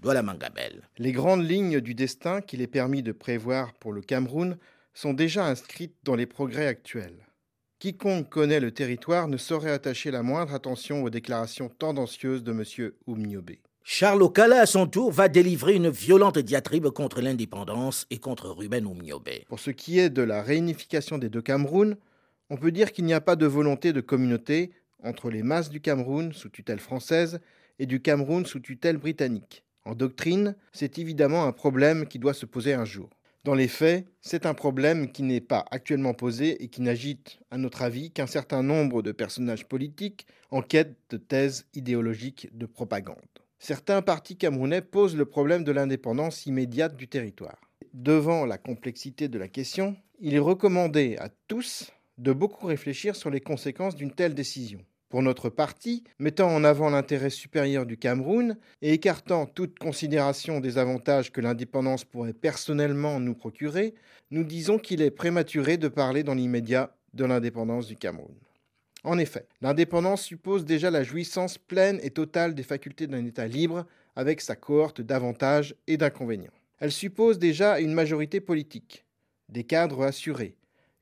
Douala 0.00 0.24
Mangabel. 0.24 0.88
Les 0.98 1.12
grandes 1.12 1.48
lignes 1.48 1.80
du 1.80 1.94
destin 1.94 2.40
qu'il 2.40 2.60
est 2.60 2.66
permis 2.66 3.04
de 3.04 3.12
prévoir 3.12 3.74
pour 3.74 3.92
le 3.92 4.00
Cameroun 4.00 4.58
sont 4.92 5.14
déjà 5.14 5.46
inscrites 5.46 5.94
dans 6.02 6.16
les 6.16 6.26
progrès 6.26 6.66
actuels. 6.66 7.24
Quiconque 7.84 8.30
connaît 8.30 8.60
le 8.60 8.70
territoire 8.70 9.28
ne 9.28 9.36
saurait 9.36 9.70
attacher 9.70 10.10
la 10.10 10.22
moindre 10.22 10.54
attention 10.54 11.02
aux 11.02 11.10
déclarations 11.10 11.68
tendancieuses 11.68 12.42
de 12.42 12.52
M. 12.52 12.92
Oumniobé. 13.06 13.60
Charles 13.82 14.22
Okala, 14.22 14.62
à 14.62 14.64
son 14.64 14.86
tour, 14.86 15.12
va 15.12 15.28
délivrer 15.28 15.74
une 15.74 15.90
violente 15.90 16.38
diatribe 16.38 16.88
contre 16.88 17.20
l'indépendance 17.20 18.06
et 18.08 18.16
contre 18.16 18.48
Ruben 18.48 18.86
Oumniobé. 18.86 19.44
Pour 19.50 19.60
ce 19.60 19.70
qui 19.70 19.98
est 19.98 20.08
de 20.08 20.22
la 20.22 20.40
réunification 20.40 21.18
des 21.18 21.28
deux 21.28 21.42
Camerouns, 21.42 21.98
on 22.48 22.56
peut 22.56 22.72
dire 22.72 22.90
qu'il 22.90 23.04
n'y 23.04 23.12
a 23.12 23.20
pas 23.20 23.36
de 23.36 23.44
volonté 23.44 23.92
de 23.92 24.00
communauté 24.00 24.72
entre 25.02 25.28
les 25.28 25.42
masses 25.42 25.68
du 25.68 25.82
Cameroun 25.82 26.32
sous 26.32 26.48
tutelle 26.48 26.80
française 26.80 27.38
et 27.78 27.84
du 27.84 28.00
Cameroun 28.00 28.46
sous 28.46 28.60
tutelle 28.60 28.96
britannique. 28.96 29.62
En 29.84 29.94
doctrine, 29.94 30.56
c'est 30.72 30.98
évidemment 30.98 31.44
un 31.44 31.52
problème 31.52 32.06
qui 32.06 32.18
doit 32.18 32.32
se 32.32 32.46
poser 32.46 32.72
un 32.72 32.86
jour. 32.86 33.10
Dans 33.44 33.54
les 33.54 33.68
faits, 33.68 34.06
c'est 34.22 34.46
un 34.46 34.54
problème 34.54 35.12
qui 35.12 35.22
n'est 35.22 35.42
pas 35.42 35.66
actuellement 35.70 36.14
posé 36.14 36.64
et 36.64 36.68
qui 36.68 36.80
n'agite, 36.80 37.38
à 37.50 37.58
notre 37.58 37.82
avis, 37.82 38.10
qu'un 38.10 38.26
certain 38.26 38.62
nombre 38.62 39.02
de 39.02 39.12
personnages 39.12 39.66
politiques 39.68 40.26
en 40.50 40.62
quête 40.62 40.96
de 41.10 41.18
thèses 41.18 41.66
idéologiques 41.74 42.48
de 42.56 42.64
propagande. 42.64 43.18
Certains 43.58 44.00
partis 44.00 44.38
camerounais 44.38 44.80
posent 44.80 45.16
le 45.16 45.26
problème 45.26 45.62
de 45.62 45.72
l'indépendance 45.72 46.46
immédiate 46.46 46.96
du 46.96 47.06
territoire. 47.06 47.60
Devant 47.92 48.46
la 48.46 48.56
complexité 48.56 49.28
de 49.28 49.38
la 49.38 49.48
question, 49.48 49.94
il 50.20 50.34
est 50.34 50.38
recommandé 50.38 51.16
à 51.18 51.28
tous 51.46 51.92
de 52.16 52.32
beaucoup 52.32 52.66
réfléchir 52.66 53.14
sur 53.14 53.28
les 53.28 53.40
conséquences 53.40 53.94
d'une 53.94 54.12
telle 54.12 54.34
décision. 54.34 54.80
Pour 55.14 55.22
notre 55.22 55.48
parti, 55.48 56.02
mettant 56.18 56.52
en 56.52 56.64
avant 56.64 56.90
l'intérêt 56.90 57.30
supérieur 57.30 57.86
du 57.86 57.96
Cameroun 57.96 58.58
et 58.82 58.94
écartant 58.94 59.46
toute 59.46 59.78
considération 59.78 60.58
des 60.58 60.76
avantages 60.76 61.30
que 61.30 61.40
l'indépendance 61.40 62.04
pourrait 62.04 62.32
personnellement 62.32 63.20
nous 63.20 63.36
procurer, 63.36 63.94
nous 64.32 64.42
disons 64.42 64.76
qu'il 64.76 65.02
est 65.02 65.12
prématuré 65.12 65.76
de 65.76 65.86
parler 65.86 66.24
dans 66.24 66.34
l'immédiat 66.34 66.96
de 67.12 67.24
l'indépendance 67.24 67.86
du 67.86 67.94
Cameroun. 67.94 68.34
En 69.04 69.16
effet, 69.18 69.46
l'indépendance 69.60 70.22
suppose 70.22 70.64
déjà 70.64 70.90
la 70.90 71.04
jouissance 71.04 71.58
pleine 71.58 72.00
et 72.02 72.10
totale 72.10 72.56
des 72.56 72.64
facultés 72.64 73.06
d'un 73.06 73.24
État 73.24 73.46
libre 73.46 73.86
avec 74.16 74.40
sa 74.40 74.56
cohorte 74.56 75.00
d'avantages 75.00 75.76
et 75.86 75.96
d'inconvénients. 75.96 76.50
Elle 76.80 76.90
suppose 76.90 77.38
déjà 77.38 77.78
une 77.78 77.94
majorité 77.94 78.40
politique, 78.40 79.04
des 79.48 79.62
cadres 79.62 80.02
assurés, 80.02 80.56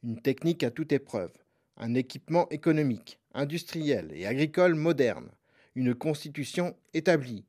une 0.05 0.20
technique 0.20 0.64
à 0.64 0.70
toute 0.70 0.92
épreuve, 0.92 1.33
un 1.79 1.94
équipement 1.94 2.46
économique, 2.51 3.18
industriel 3.35 4.11
et 4.14 4.27
agricole 4.27 4.75
moderne, 4.75 5.31
une 5.75 5.95
constitution 5.95 6.77
établie, 6.95 7.45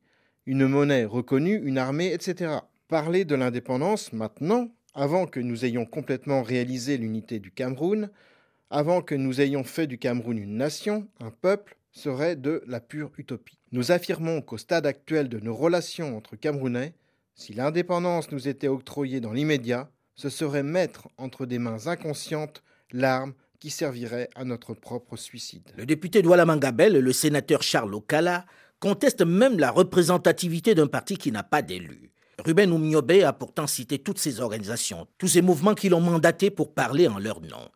une 0.46 0.66
monnaie 0.66 1.04
reconnue, 1.04 1.60
une 1.64 1.78
armée, 1.78 2.12
etc. 2.12 2.52
Parler 2.88 3.24
de 3.24 3.34
l'indépendance 3.34 4.12
maintenant, 4.12 4.70
avant 4.94 5.26
que 5.26 5.40
nous 5.40 5.64
ayons 5.64 5.86
complètement 5.86 6.42
réalisé 6.42 6.96
l'unité 6.96 7.38
du 7.40 7.50
Cameroun, 7.50 8.10
avant 8.70 9.02
que 9.02 9.14
nous 9.14 9.40
ayons 9.40 9.64
fait 9.64 9.86
du 9.86 9.98
Cameroun 9.98 10.38
une 10.38 10.56
nation, 10.56 11.08
un 11.20 11.30
peuple, 11.30 11.76
serait 11.92 12.36
de 12.36 12.62
la 12.66 12.80
pure 12.80 13.12
utopie. 13.18 13.58
Nous 13.72 13.92
affirmons 13.92 14.42
qu'au 14.42 14.58
stade 14.58 14.86
actuel 14.86 15.28
de 15.28 15.38
nos 15.38 15.54
relations 15.54 16.16
entre 16.16 16.36
Camerounais, 16.36 16.94
si 17.34 17.52
l'indépendance 17.52 18.30
nous 18.30 18.48
était 18.48 18.68
octroyée 18.68 19.20
dans 19.20 19.32
l'immédiat, 19.32 19.90
ce 20.14 20.28
serait 20.28 20.62
mettre 20.62 21.08
entre 21.18 21.46
des 21.46 21.58
mains 21.58 21.86
inconscientes 21.86 22.62
l'arme 22.90 23.34
qui 23.64 23.70
servirait 23.70 24.28
à 24.34 24.44
notre 24.44 24.74
propre 24.74 25.16
suicide. 25.16 25.62
Le 25.74 25.86
député 25.86 26.20
Douala 26.20 26.44
Mangabel 26.44 26.96
et 26.96 27.00
le 27.00 27.12
sénateur 27.14 27.62
Charles 27.62 27.94
Okala 27.94 28.44
contestent 28.78 29.24
même 29.24 29.58
la 29.58 29.70
représentativité 29.70 30.74
d'un 30.74 30.86
parti 30.86 31.16
qui 31.16 31.32
n'a 31.32 31.42
pas 31.42 31.62
d'élu. 31.62 32.10
Ruben 32.44 32.70
Oumniobé 32.70 33.24
a 33.24 33.32
pourtant 33.32 33.66
cité 33.66 33.98
toutes 33.98 34.18
ces 34.18 34.42
organisations, 34.42 35.06
tous 35.16 35.28
ces 35.28 35.40
mouvements 35.40 35.74
qui 35.74 35.88
l'ont 35.88 36.02
mandaté 36.02 36.50
pour 36.50 36.74
parler 36.74 37.08
en 37.08 37.18
leur 37.18 37.40
nom. 37.40 37.70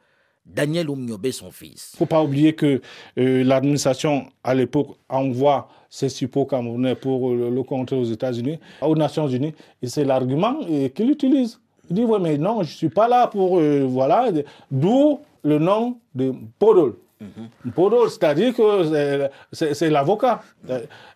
Daniel 0.45 0.91
Oumniobé, 0.91 1.33
son 1.33 1.51
fils. 1.51 1.93
Il 1.95 1.97
ne 1.97 1.99
faut 2.01 2.07
pas 2.07 2.23
oublier 2.23 2.55
que 2.55 2.83
euh, 3.19 3.43
l'administration, 3.43 4.27
à 4.45 4.55
l'époque, 4.55 4.89
envoie 5.09 5.71
ses 5.89 6.11
supports 6.11 6.49
camerounais 6.49 6.97
pour 6.97 7.31
euh, 7.31 7.49
le 7.51 7.63
contrer 7.63 7.97
aux 7.97 8.05
États-Unis, 8.05 8.59
aux 8.83 8.95
Nations 8.95 9.27
Unies, 9.27 9.55
et 9.81 9.87
c'est 9.87 10.05
l'argument 10.05 10.59
euh, 10.69 10.91
qu'il 10.91 11.11
utilise. 11.11 11.61
Il 11.89 11.97
dit, 11.97 12.05
oui, 12.05 12.19
mais 12.21 12.37
non, 12.37 12.57
je 12.57 12.73
ne 12.73 12.77
suis 12.77 12.91
pas 12.91 13.09
là 13.09 13.29
pour... 13.29 13.59
voilà, 13.59 14.31
d'où 14.71 15.21
le 15.43 15.59
nom 15.59 16.01
de 16.15 16.33
Podol. 16.59 16.97
Podol, 17.75 18.11
c'est-à-dire 18.11 18.55
que 18.55 19.29
c'est 19.53 19.91
l'avocat, 19.91 20.43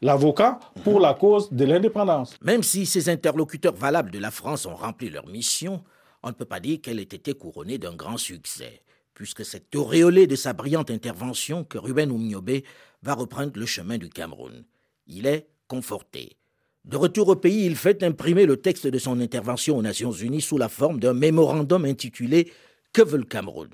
l'avocat 0.00 0.58
pour 0.82 0.98
la 0.98 1.14
cause 1.14 1.52
de 1.52 1.64
l'indépendance. 1.64 2.36
Même 2.42 2.62
si 2.62 2.86
ces 2.86 3.08
interlocuteurs 3.08 3.74
valables 3.74 4.10
de 4.10 4.18
la 4.18 4.30
France 4.30 4.66
ont 4.66 4.74
rempli 4.74 5.10
leur 5.10 5.26
mission, 5.28 5.84
on 6.22 6.28
ne 6.28 6.34
peut 6.34 6.44
pas 6.44 6.60
dire 6.60 6.80
qu'elle 6.80 6.98
ait 6.98 7.02
été 7.02 7.34
couronnée 7.34 7.78
d'un 7.78 7.94
grand 7.94 8.16
succès, 8.16 8.82
puisque 9.14 9.44
c'est 9.44 9.74
auréolé 9.76 10.26
de 10.26 10.36
sa 10.36 10.52
brillante 10.52 10.90
intervention 10.90 11.64
que 11.64 11.78
Ruben 11.78 12.10
Oumniobé 12.10 12.64
va 13.02 13.14
reprendre 13.14 13.52
le 13.54 13.66
chemin 13.66 13.98
du 13.98 14.08
Cameroun. 14.08 14.64
Il 15.06 15.26
est 15.26 15.48
conforté. 15.68 16.36
De 16.84 16.96
retour 16.96 17.28
au 17.28 17.36
pays, 17.36 17.64
il 17.64 17.76
fait 17.76 18.02
imprimer 18.02 18.44
le 18.44 18.56
texte 18.56 18.88
de 18.88 18.98
son 18.98 19.20
intervention 19.20 19.76
aux 19.76 19.82
Nations 19.82 20.10
Unies 20.10 20.40
sous 20.40 20.58
la 20.58 20.68
forme 20.68 20.98
d'un 20.98 21.14
mémorandum 21.14 21.84
intitulé 21.84 22.52
Que 22.92 23.02
veut 23.02 23.18
le 23.18 23.24
Cameroun? 23.24 23.70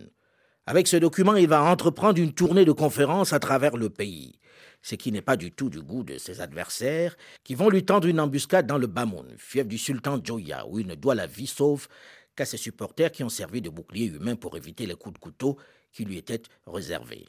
Avec 0.68 0.86
ce 0.86 0.98
document, 0.98 1.34
il 1.34 1.48
va 1.48 1.62
entreprendre 1.62 2.20
une 2.20 2.34
tournée 2.34 2.66
de 2.66 2.72
conférences 2.72 3.32
à 3.32 3.38
travers 3.38 3.78
le 3.78 3.88
pays, 3.88 4.38
ce 4.82 4.96
qui 4.96 5.10
n'est 5.12 5.22
pas 5.22 5.38
du 5.38 5.50
tout 5.50 5.70
du 5.70 5.80
goût 5.80 6.04
de 6.04 6.18
ses 6.18 6.42
adversaires, 6.42 7.16
qui 7.42 7.54
vont 7.54 7.70
lui 7.70 7.86
tendre 7.86 8.06
une 8.06 8.20
embuscade 8.20 8.66
dans 8.66 8.76
le 8.76 8.86
Bamoun, 8.86 9.34
fief 9.38 9.66
du 9.66 9.78
sultan 9.78 10.20
Joya, 10.22 10.66
où 10.68 10.78
il 10.78 10.86
ne 10.86 10.94
doit 10.94 11.14
la 11.14 11.26
vie 11.26 11.46
sauve 11.46 11.88
qu'à 12.36 12.44
ses 12.44 12.58
supporters 12.58 13.10
qui 13.12 13.24
ont 13.24 13.30
servi 13.30 13.62
de 13.62 13.70
bouclier 13.70 14.08
humain 14.08 14.36
pour 14.36 14.58
éviter 14.58 14.84
les 14.84 14.94
coups 14.94 15.14
de 15.14 15.18
couteau 15.18 15.56
qui 15.90 16.04
lui 16.04 16.18
étaient 16.18 16.42
réservés. 16.66 17.24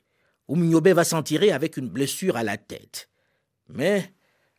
Oumniobé 0.49 0.91
va 0.91 1.05
s'en 1.05 1.23
tirer 1.23 1.53
avec 1.53 1.77
une 1.77 1.87
blessure 1.87 2.35
à 2.35 2.43
la 2.43 2.57
tête. 2.57 3.07
Mais 3.69 4.13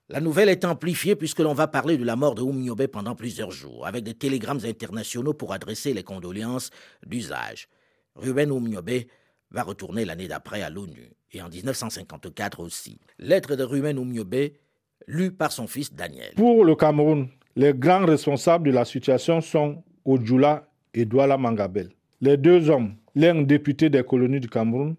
la 0.08 0.22
nouvelle 0.22 0.48
est 0.48 0.64
amplifiée 0.64 1.16
puisque 1.16 1.40
l'on 1.40 1.52
va 1.52 1.66
parler 1.66 1.98
de 1.98 2.04
la 2.06 2.16
mort 2.16 2.34
de 2.34 2.40
Oumniobé 2.40 2.88
pendant 2.88 3.14
plusieurs 3.14 3.50
jours, 3.50 3.86
avec 3.86 4.04
des 4.04 4.14
télégrammes 4.14 4.64
internationaux 4.64 5.34
pour 5.34 5.52
adresser 5.52 5.92
les 5.92 6.02
condoléances 6.02 6.70
d'usage. 7.04 7.68
Ruben 8.16 8.50
Oumniobé 8.50 9.08
va 9.50 9.62
retourner 9.62 10.04
l'année 10.04 10.28
d'après 10.28 10.62
à 10.62 10.70
l'ONU, 10.70 11.10
et 11.32 11.42
en 11.42 11.48
1954 11.48 12.60
aussi. 12.60 12.98
Lettre 13.18 13.56
de 13.56 13.64
Ruben 13.64 13.98
Oumniobé, 13.98 14.54
lue 15.06 15.32
par 15.32 15.52
son 15.52 15.66
fils 15.66 15.92
Daniel. 15.92 16.34
Pour 16.36 16.64
le 16.64 16.74
Cameroun, 16.74 17.28
les 17.56 17.74
grands 17.74 18.06
responsables 18.06 18.68
de 18.68 18.74
la 18.74 18.84
situation 18.84 19.40
sont 19.40 19.82
Odjula 20.04 20.68
et 20.94 21.04
Douala 21.04 21.36
Mangabel. 21.36 21.90
Les 22.20 22.36
deux 22.36 22.70
hommes, 22.70 22.94
l'un 23.14 23.42
député 23.42 23.90
des 23.90 24.04
colonies 24.04 24.40
du 24.40 24.48
Cameroun, 24.48 24.94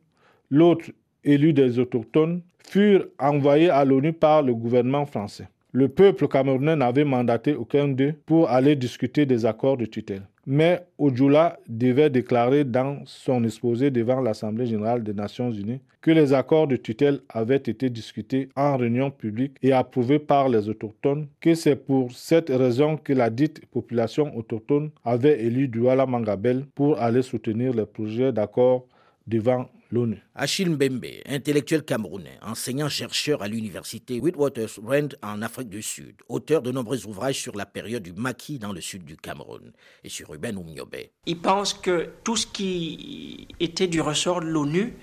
l'autre 0.49 0.91
élu 1.23 1.53
des 1.53 1.79
autochtones, 1.79 2.41
furent 2.67 3.05
envoyés 3.19 3.69
à 3.69 3.85
l'ONU 3.85 4.13
par 4.13 4.41
le 4.41 4.53
gouvernement 4.53 5.05
français. 5.05 5.47
Le 5.73 5.87
peuple 5.87 6.27
camerounais 6.27 6.75
n'avait 6.75 7.05
mandaté 7.05 7.53
aucun 7.53 7.87
d'eux 7.87 8.13
pour 8.25 8.49
aller 8.49 8.75
discuter 8.75 9.25
des 9.25 9.45
accords 9.45 9.77
de 9.77 9.85
tutelle. 9.85 10.27
Mais 10.45 10.85
Ojula 10.97 11.57
devait 11.67 12.09
déclarer 12.09 12.63
dans 12.63 13.01
son 13.05 13.43
exposé 13.43 13.91
devant 13.91 14.21
l'Assemblée 14.21 14.65
générale 14.65 15.03
des 15.03 15.13
Nations 15.13 15.51
unies 15.51 15.81
que 16.01 16.11
les 16.11 16.33
accords 16.33 16.67
de 16.67 16.77
tutelle 16.77 17.19
avaient 17.29 17.55
été 17.57 17.89
discutés 17.89 18.49
en 18.55 18.75
réunion 18.75 19.11
publique 19.11 19.57
et 19.61 19.71
approuvés 19.71 20.17
par 20.19 20.49
les 20.49 20.67
autochtones, 20.67 21.27
que 21.39 21.53
c'est 21.53 21.75
pour 21.75 22.11
cette 22.11 22.49
raison 22.49 22.97
que 22.97 23.13
la 23.13 23.29
dite 23.29 23.65
population 23.67 24.35
autochtone 24.35 24.89
avait 25.05 25.43
élu 25.43 25.67
Douala 25.67 26.07
Mangabel 26.07 26.65
pour 26.73 26.99
aller 26.99 27.21
soutenir 27.21 27.73
les 27.73 27.85
projets 27.85 28.33
d'accord 28.33 28.87
devant 29.27 29.67
l'ONU. 29.91 30.17
Achille 30.35 30.69
Mbembe, 30.69 31.21
intellectuel 31.27 31.83
camerounais, 31.83 32.37
enseignant-chercheur 32.41 33.41
à 33.41 33.47
l'université 33.47 34.19
Witwatersrand 34.19 35.09
en 35.21 35.41
Afrique 35.41 35.69
du 35.69 35.81
Sud, 35.81 36.15
auteur 36.29 36.61
de 36.61 36.71
nombreux 36.71 37.05
ouvrages 37.05 37.39
sur 37.39 37.55
la 37.55 37.65
période 37.65 38.03
du 38.03 38.13
maquis 38.13 38.59
dans 38.59 38.71
le 38.71 38.81
sud 38.81 39.03
du 39.03 39.17
Cameroun 39.17 39.71
et 40.03 40.09
sur 40.09 40.29
Ruben 40.29 40.57
Oumiobe. 40.57 40.95
Il 41.25 41.39
pense 41.39 41.73
que 41.73 42.09
tout 42.23 42.37
ce 42.37 42.47
qui 42.47 43.47
était 43.59 43.87
du 43.87 44.01
ressort 44.01 44.41
de 44.41 44.47
l'ONU, 44.47 44.93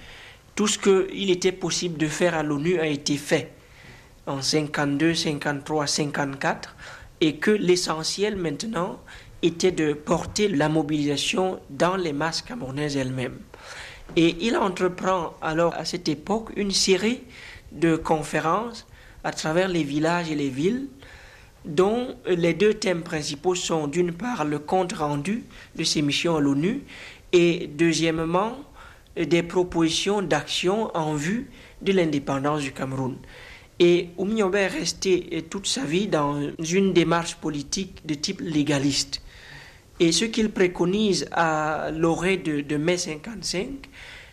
tout 0.55 0.67
ce 0.67 0.79
qu'il 0.79 1.31
était 1.31 1.53
possible 1.53 1.99
de 1.99 2.09
faire 2.09 2.35
à 2.35 2.43
l'ONU 2.43 2.81
a 2.81 2.87
été 2.87 3.17
fait 3.17 3.53
en 4.27 4.43
52, 4.43 5.15
53, 5.15 5.87
54 5.87 6.77
et 7.21 7.37
que 7.37 7.51
l'essentiel 7.51 8.37
maintenant 8.37 9.01
était 9.43 9.73
de 9.73 9.93
porter 9.93 10.49
la 10.49 10.69
mobilisation 10.69 11.61
dans 11.71 11.97
les 11.97 12.13
masses 12.13 12.43
camerounaises 12.43 12.97
elles-mêmes. 12.97 13.39
Et 14.17 14.37
il 14.41 14.57
entreprend 14.57 15.35
alors 15.43 15.75
à 15.75 15.85
cette 15.85 16.09
époque 16.09 16.51
une 16.57 16.71
série 16.71 17.21
de 17.73 17.97
conférences 17.97 18.87
à 19.25 19.33
travers 19.33 19.69
les 19.69 19.83
villages 19.83 20.31
et 20.31 20.35
les 20.35 20.49
villes 20.49 20.89
dont 21.65 22.17
les 22.27 22.55
deux 22.55 22.75
thèmes 22.75 23.03
principaux 23.03 23.55
sont 23.55 23.87
d'une 23.87 24.13
part 24.13 24.45
le 24.45 24.59
compte 24.59 24.93
rendu 24.95 25.45
de 25.77 25.85
ces 25.85 26.03
missions 26.03 26.37
à 26.37 26.41
l'ONU 26.41 26.83
et 27.33 27.67
deuxièmement 27.67 28.57
des 29.17 29.43
propositions 29.43 30.23
d'action 30.23 30.97
en 30.97 31.15
vue 31.15 31.51
de 31.83 31.93
l'indépendance 31.93 32.63
du 32.63 32.73
Cameroun. 32.73 33.17
Et 33.81 34.09
Oumiobe 34.17 34.55
est 34.55 34.67
resté 34.67 35.45
toute 35.51 35.67
sa 35.67 35.85
vie 35.85 36.09
dans 36.09 36.41
une 36.59 36.93
démarche 36.93 37.37
politique 37.37 38.05
de 38.07 38.15
type 38.15 38.41
légaliste. 38.41 39.21
Et 40.01 40.13
ce 40.13 40.25
qu'il 40.25 40.51
préconise 40.51 41.29
à 41.33 41.91
l'orée 41.93 42.37
de, 42.37 42.77
mai 42.77 42.97
55, 42.97 43.67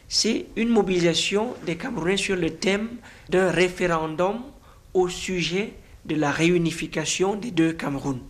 c'est 0.07 0.45
une 0.55 0.69
mobilisation 0.69 1.55
des 1.65 1.75
Camerounais 1.75 2.17
sur 2.17 2.35
le 2.35 2.51
thème 2.51 2.89
d'un 3.29 3.49
référendum 3.49 4.41
au 4.93 5.09
sujet 5.09 5.73
de 6.05 6.15
la 6.15 6.29
réunification 6.29 7.35
des 7.35 7.49
deux 7.49 7.73
Camerouns. 7.73 8.21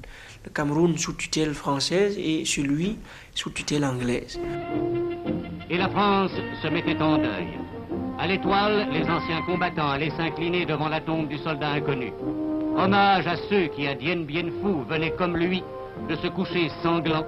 Le 0.46 0.50
Cameroun 0.52 0.98
sous 0.98 1.14
tutelle 1.14 1.54
française 1.54 2.18
et 2.18 2.46
celui 2.46 2.98
sous 3.34 3.50
tutelle 3.50 3.84
anglaise. 3.84 4.40
Et 5.70 5.78
la 5.78 5.90
France 5.90 6.32
se 6.64 6.68
mettait 6.70 7.02
en 7.02 7.18
deuil. 7.18 7.48
À 8.18 8.28
l'étoile, 8.28 8.88
les 8.94 9.04
anciens 9.04 9.42
combattants 9.46 9.90
allaient 9.90 10.12
s'incliner 10.12 10.66
devant 10.66 10.88
la 10.88 11.02
tombe 11.02 11.28
du 11.28 11.38
soldat 11.40 11.72
inconnu. 11.72 12.14
Hommage 12.78 13.28
à 13.28 13.36
ceux 13.50 13.68
qui, 13.76 13.88
à 13.88 13.96
Dien 13.96 14.22
Bien 14.22 14.44
Phu, 14.44 14.86
venaient 14.88 15.12
comme 15.18 15.36
lui 15.36 15.62
de 16.10 16.16
se 16.16 16.28
coucher 16.28 16.70
sanglants, 16.82 17.26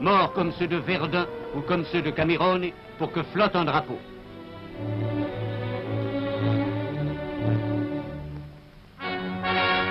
morts 0.00 0.32
comme 0.32 0.52
ceux 0.52 0.68
de 0.68 0.76
Verdun 0.76 1.26
ou 1.54 1.60
comme 1.60 1.84
ceux 1.86 2.02
de 2.02 2.10
Camerone, 2.10 2.70
pour 2.98 3.12
que 3.12 3.22
flotte 3.22 3.56
un 3.56 3.64
drapeau. 3.64 3.98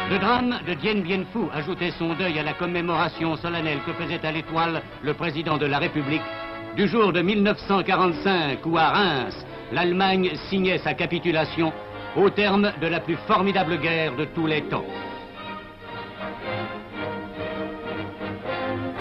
Le 0.09 0.17
drame 0.17 0.59
de 0.67 0.73
Dien 0.73 1.01
Bien 1.01 1.23
Phu 1.31 1.41
ajoutait 1.53 1.91
son 1.91 2.15
deuil 2.15 2.39
à 2.39 2.43
la 2.43 2.53
commémoration 2.53 3.35
solennelle 3.35 3.79
que 3.85 3.93
faisait 3.93 4.25
à 4.25 4.31
l'étoile 4.31 4.81
le 5.03 5.13
président 5.13 5.57
de 5.57 5.67
la 5.67 5.77
République 5.77 6.23
du 6.75 6.87
jour 6.87 7.13
de 7.13 7.21
1945 7.21 8.65
où 8.65 8.77
à 8.77 8.89
Reims, 8.89 9.45
l'Allemagne 9.71 10.31
signait 10.49 10.79
sa 10.79 10.95
capitulation 10.95 11.71
au 12.15 12.29
terme 12.31 12.71
de 12.81 12.87
la 12.87 13.01
plus 13.01 13.17
formidable 13.27 13.77
guerre 13.77 14.15
de 14.15 14.25
tous 14.25 14.47
les 14.47 14.63
temps. 14.63 14.85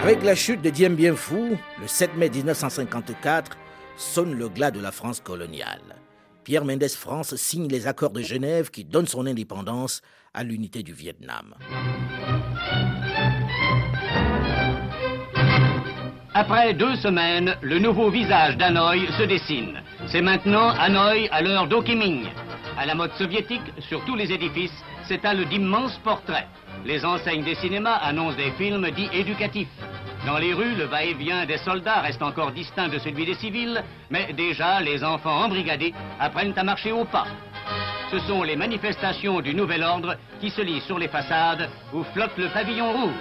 Avec 0.01 0.23
la 0.23 0.33
chute 0.33 0.61
de 0.61 0.69
Dien 0.69 0.91
Bien 0.91 1.13
Phu, 1.13 1.57
le 1.81 1.87
7 1.87 2.15
mai 2.15 2.29
1954, 2.29 3.57
sonne 3.97 4.33
le 4.33 4.47
glas 4.47 4.71
de 4.71 4.79
la 4.79 4.93
France 4.93 5.19
coloniale. 5.19 5.97
Pierre 6.45 6.63
Mendès 6.63 6.87
France 6.87 7.35
signe 7.35 7.67
les 7.67 7.85
accords 7.85 8.11
de 8.11 8.21
Genève 8.21 8.71
qui 8.71 8.85
donnent 8.85 9.07
son 9.07 9.25
indépendance 9.25 10.01
à 10.33 10.43
l'unité 10.43 10.83
du 10.83 10.93
Vietnam. 10.93 11.53
Après 16.33 16.73
deux 16.73 16.95
semaines, 16.95 17.57
le 17.61 17.79
nouveau 17.79 18.09
visage 18.09 18.55
d'Hanoï 18.55 19.05
se 19.17 19.23
dessine. 19.23 19.81
C'est 20.07 20.21
maintenant 20.21 20.69
Hanoï 20.69 21.27
à 21.29 21.41
l'heure 21.41 21.67
d'Ho 21.67 21.83
Chi 21.83 21.97
Minh. 21.97 22.25
À 22.77 22.85
la 22.85 22.95
mode 22.95 23.11
soviétique, 23.17 23.73
sur 23.89 24.05
tous 24.05 24.15
les 24.15 24.31
édifices, 24.31 24.83
s'étalent 25.09 25.43
d'immenses 25.49 25.99
portraits. 26.05 26.47
Les 26.85 27.03
enseignes 27.05 27.43
des 27.43 27.55
cinémas 27.55 27.97
annoncent 27.97 28.37
des 28.37 28.51
films 28.51 28.89
dits 28.91 29.09
éducatifs. 29.13 29.67
Dans 30.25 30.37
les 30.37 30.53
rues, 30.53 30.75
le 30.75 30.85
va-et-vient 30.85 31.45
des 31.45 31.57
soldats 31.57 32.01
reste 32.01 32.21
encore 32.21 32.51
distinct 32.51 32.89
de 32.89 32.99
celui 32.99 33.25
des 33.25 33.35
civils, 33.35 33.83
mais 34.09 34.33
déjà 34.33 34.81
les 34.81 35.03
enfants 35.03 35.43
embrigadés 35.45 35.93
apprennent 36.19 36.57
à 36.57 36.63
marcher 36.63 36.91
au 36.91 37.05
pas. 37.05 37.27
Ce 38.11 38.19
sont 38.19 38.43
les 38.43 38.55
manifestations 38.55 39.39
du 39.39 39.53
nouvel 39.53 39.83
ordre 39.83 40.15
qui 40.41 40.49
se 40.49 40.61
lisent 40.61 40.83
sur 40.83 40.97
les 40.97 41.07
façades 41.07 41.69
où 41.93 42.03
flotte 42.03 42.37
le 42.37 42.49
pavillon 42.49 42.91
rouge. 42.91 43.13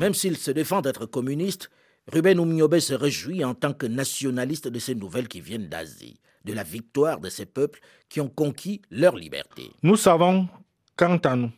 Même 0.00 0.14
s'il 0.14 0.36
se 0.36 0.50
défend 0.50 0.80
d'être 0.80 1.06
communiste, 1.06 1.70
Ruben 2.12 2.38
Oumiobe 2.38 2.78
se 2.78 2.94
réjouit 2.94 3.44
en 3.44 3.54
tant 3.54 3.72
que 3.72 3.86
nationaliste 3.86 4.68
de 4.68 4.78
ces 4.78 4.94
nouvelles 4.94 5.26
qui 5.26 5.40
viennent 5.40 5.68
d'Asie, 5.68 6.20
de 6.44 6.52
la 6.52 6.62
victoire 6.62 7.20
de 7.20 7.28
ces 7.28 7.46
peuples 7.46 7.80
qui 8.08 8.20
ont 8.20 8.28
conquis 8.28 8.80
leur 8.90 9.16
liberté. 9.16 9.70
Nous 9.82 9.96
savons, 9.96 10.48
quant 10.96 11.16
à 11.18 11.34
nous, 11.34 11.50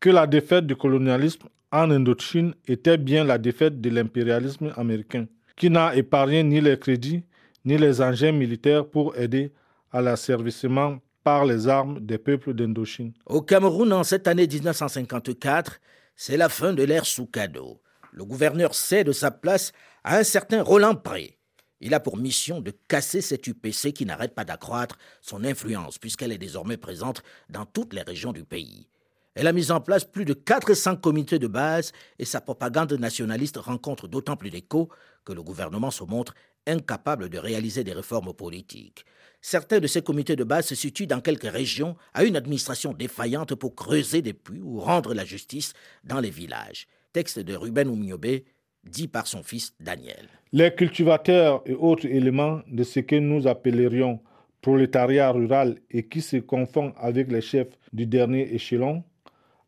que 0.00 0.08
la 0.08 0.26
défaite 0.26 0.66
du 0.66 0.76
colonialisme 0.76 1.46
en 1.70 1.90
Indochine 1.90 2.54
était 2.66 2.96
bien 2.96 3.24
la 3.24 3.36
défaite 3.36 3.80
de 3.80 3.90
l'impérialisme 3.90 4.72
américain, 4.76 5.26
qui 5.56 5.68
n'a 5.68 5.94
épargné 5.94 6.42
ni 6.42 6.60
les 6.60 6.78
crédits 6.78 7.24
ni 7.64 7.78
les 7.78 8.00
engins 8.00 8.32
militaires 8.32 8.86
pour 8.86 9.16
aider 9.16 9.52
à 9.92 10.00
l'asservissement 10.00 10.98
par 11.22 11.44
les 11.44 11.68
armes 11.68 12.00
des 12.00 12.18
peuples 12.18 12.54
d'Indochine. 12.54 13.12
Au 13.26 13.42
Cameroun, 13.42 13.92
en 13.92 14.02
cette 14.04 14.26
année 14.26 14.46
1954, 14.46 15.80
c'est 16.16 16.36
la 16.36 16.48
fin 16.48 16.72
de 16.72 16.82
l'ère 16.82 17.06
sous 17.06 17.26
cadeau. 17.26 17.80
Le 18.14 18.26
gouverneur 18.26 18.74
cède 18.74 19.10
sa 19.12 19.30
place 19.30 19.72
à 20.04 20.18
un 20.18 20.22
certain 20.22 20.62
Roland 20.62 20.94
Pré. 20.94 21.38
Il 21.80 21.94
a 21.94 22.00
pour 22.00 22.18
mission 22.18 22.60
de 22.60 22.70
casser 22.86 23.22
cette 23.22 23.46
UPC 23.46 23.94
qui 23.94 24.04
n'arrête 24.04 24.34
pas 24.34 24.44
d'accroître 24.44 24.98
son 25.22 25.44
influence 25.44 25.96
puisqu'elle 25.96 26.30
est 26.30 26.38
désormais 26.38 26.76
présente 26.76 27.22
dans 27.48 27.64
toutes 27.64 27.94
les 27.94 28.02
régions 28.02 28.34
du 28.34 28.44
pays. 28.44 28.86
Elle 29.34 29.46
a 29.46 29.52
mis 29.54 29.70
en 29.70 29.80
place 29.80 30.04
plus 30.04 30.26
de 30.26 30.34
400 30.34 30.96
comités 30.96 31.38
de 31.38 31.46
base 31.46 31.92
et 32.18 32.26
sa 32.26 32.42
propagande 32.42 32.92
nationaliste 32.92 33.56
rencontre 33.56 34.08
d'autant 34.08 34.36
plus 34.36 34.50
d'écho 34.50 34.90
que 35.24 35.32
le 35.32 35.42
gouvernement 35.42 35.90
se 35.90 36.04
montre 36.04 36.34
incapable 36.66 37.30
de 37.30 37.38
réaliser 37.38 37.82
des 37.82 37.94
réformes 37.94 38.34
politiques. 38.34 39.06
Certains 39.40 39.80
de 39.80 39.86
ces 39.86 40.02
comités 40.02 40.36
de 40.36 40.44
base 40.44 40.66
se 40.66 40.74
situent 40.74 41.06
dans 41.06 41.22
quelques 41.22 41.50
régions 41.50 41.96
à 42.12 42.24
une 42.24 42.36
administration 42.36 42.92
défaillante 42.92 43.54
pour 43.54 43.74
creuser 43.74 44.20
des 44.20 44.34
puits 44.34 44.60
ou 44.60 44.80
rendre 44.80 45.14
la 45.14 45.24
justice 45.24 45.72
dans 46.04 46.20
les 46.20 46.30
villages. 46.30 46.86
Texte 47.12 47.40
de 47.40 47.54
Ruben 47.54 47.88
Oumiobe, 47.88 48.40
dit 48.84 49.08
par 49.08 49.26
son 49.26 49.42
fils 49.42 49.74
Daniel. 49.80 50.28
Les 50.52 50.74
cultivateurs 50.74 51.62
et 51.66 51.74
autres 51.74 52.06
éléments 52.06 52.60
de 52.68 52.82
ce 52.84 53.00
que 53.00 53.16
nous 53.16 53.46
appellerions 53.46 54.20
prolétariat 54.62 55.30
rural 55.30 55.76
et 55.90 56.04
qui 56.04 56.22
se 56.22 56.38
confond 56.38 56.92
avec 56.96 57.30
les 57.30 57.40
chefs 57.40 57.78
du 57.92 58.06
dernier 58.06 58.54
échelon, 58.54 59.02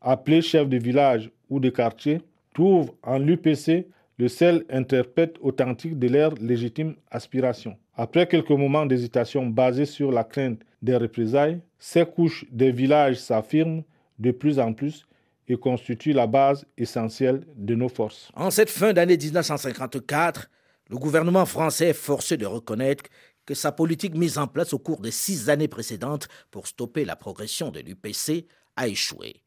appelés 0.01 0.41
chefs 0.41 0.69
de 0.69 0.77
village 0.77 1.29
ou 1.49 1.59
de 1.59 1.69
quartier, 1.69 2.21
trouvent 2.53 2.93
en 3.03 3.19
l'UPC 3.19 3.87
le 4.17 4.27
seul 4.27 4.65
interprète 4.69 5.35
authentique 5.41 5.99
de 5.99 6.07
leurs 6.07 6.35
légitimes 6.35 6.95
aspirations. 7.11 7.77
Après 7.95 8.27
quelques 8.27 8.49
moments 8.49 8.85
d'hésitation 8.85 9.45
basés 9.45 9.85
sur 9.85 10.11
la 10.11 10.23
crainte 10.23 10.61
des 10.81 10.95
représailles, 10.95 11.59
ces 11.77 12.05
couches 12.05 12.45
des 12.51 12.71
villages 12.71 13.17
s'affirment 13.17 13.83
de 14.19 14.31
plus 14.31 14.59
en 14.59 14.73
plus 14.73 15.05
et 15.47 15.57
constituent 15.57 16.13
la 16.13 16.27
base 16.27 16.65
essentielle 16.77 17.45
de 17.55 17.75
nos 17.75 17.89
forces. 17.89 18.29
En 18.35 18.51
cette 18.51 18.69
fin 18.69 18.93
d'année 18.93 19.17
1954, 19.17 20.49
le 20.89 20.97
gouvernement 20.97 21.45
français 21.45 21.89
est 21.89 21.93
forcé 21.93 22.37
de 22.37 22.45
reconnaître 22.45 23.05
que 23.45 23.53
sa 23.53 23.71
politique 23.71 24.15
mise 24.15 24.37
en 24.37 24.47
place 24.47 24.73
au 24.73 24.79
cours 24.79 25.01
des 25.01 25.11
six 25.11 25.49
années 25.49 25.67
précédentes 25.67 26.27
pour 26.51 26.67
stopper 26.67 27.05
la 27.05 27.15
progression 27.15 27.69
de 27.69 27.79
l'UPC 27.79 28.47
a 28.75 28.87
échoué. 28.87 29.41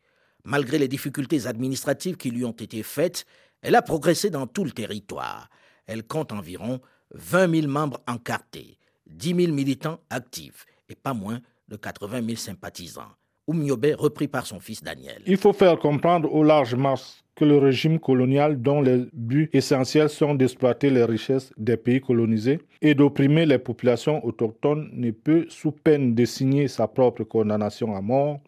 Malgré 0.45 0.79
les 0.79 0.89
difficultés 0.89 1.47
administratives 1.47 2.17
qui 2.17 2.31
lui 2.31 2.45
ont 2.45 2.53
été 2.53 2.83
faites, 2.83 3.27
elle 3.61 3.75
a 3.75 3.83
progressé 3.83 4.31
dans 4.31 4.47
tout 4.47 4.65
le 4.65 4.71
territoire. 4.71 5.51
Elle 5.87 6.05
compte 6.05 6.33
environ 6.33 6.81
20 7.15 7.61
000 7.63 7.67
membres 7.67 8.01
encartés, 8.07 8.79
10 9.07 9.35
000 9.35 9.53
militants 9.53 10.01
actifs 10.11 10.65
et 10.89 10.95
pas 10.95 11.15
moins 11.15 11.41
de 11.69 11.77
80 11.77 12.25
000 12.25 12.37
sympathisants. 12.37 13.13
Oumiobe, 13.49 13.95
repris 13.99 14.29
par 14.29 14.47
son 14.47 14.61
fils 14.61 14.83
Daniel. 14.83 15.23
Il 15.27 15.39
faut 15.39 15.53
faire 15.53 15.79
comprendre 15.79 16.33
aux 16.33 16.45
larges 16.45 16.75
masses 16.75 17.25
que 17.35 17.45
le 17.45 17.57
régime 17.57 17.99
colonial 17.99 18.61
dont 18.61 18.83
les 18.83 19.07
buts 19.13 19.49
essentiels 19.53 20.11
sont 20.11 20.35
d'exploiter 20.35 20.91
les 20.91 21.05
richesses 21.05 21.53
des 21.57 21.77
pays 21.77 22.01
colonisés 22.01 22.61
et 22.83 22.95
d'opprimer 22.95 23.47
les 23.47 23.59
populations 23.59 24.25
autochtones 24.27 24.91
ne 24.93 25.13
peut, 25.13 25.47
sous 25.49 25.73
peine 25.73 26.15
de 26.15 26.25
signer 26.25 26.69
sa 26.69 26.87
propre 26.89 27.25
condamnation 27.25 27.95
à 27.95 28.01
mort, 28.01 28.41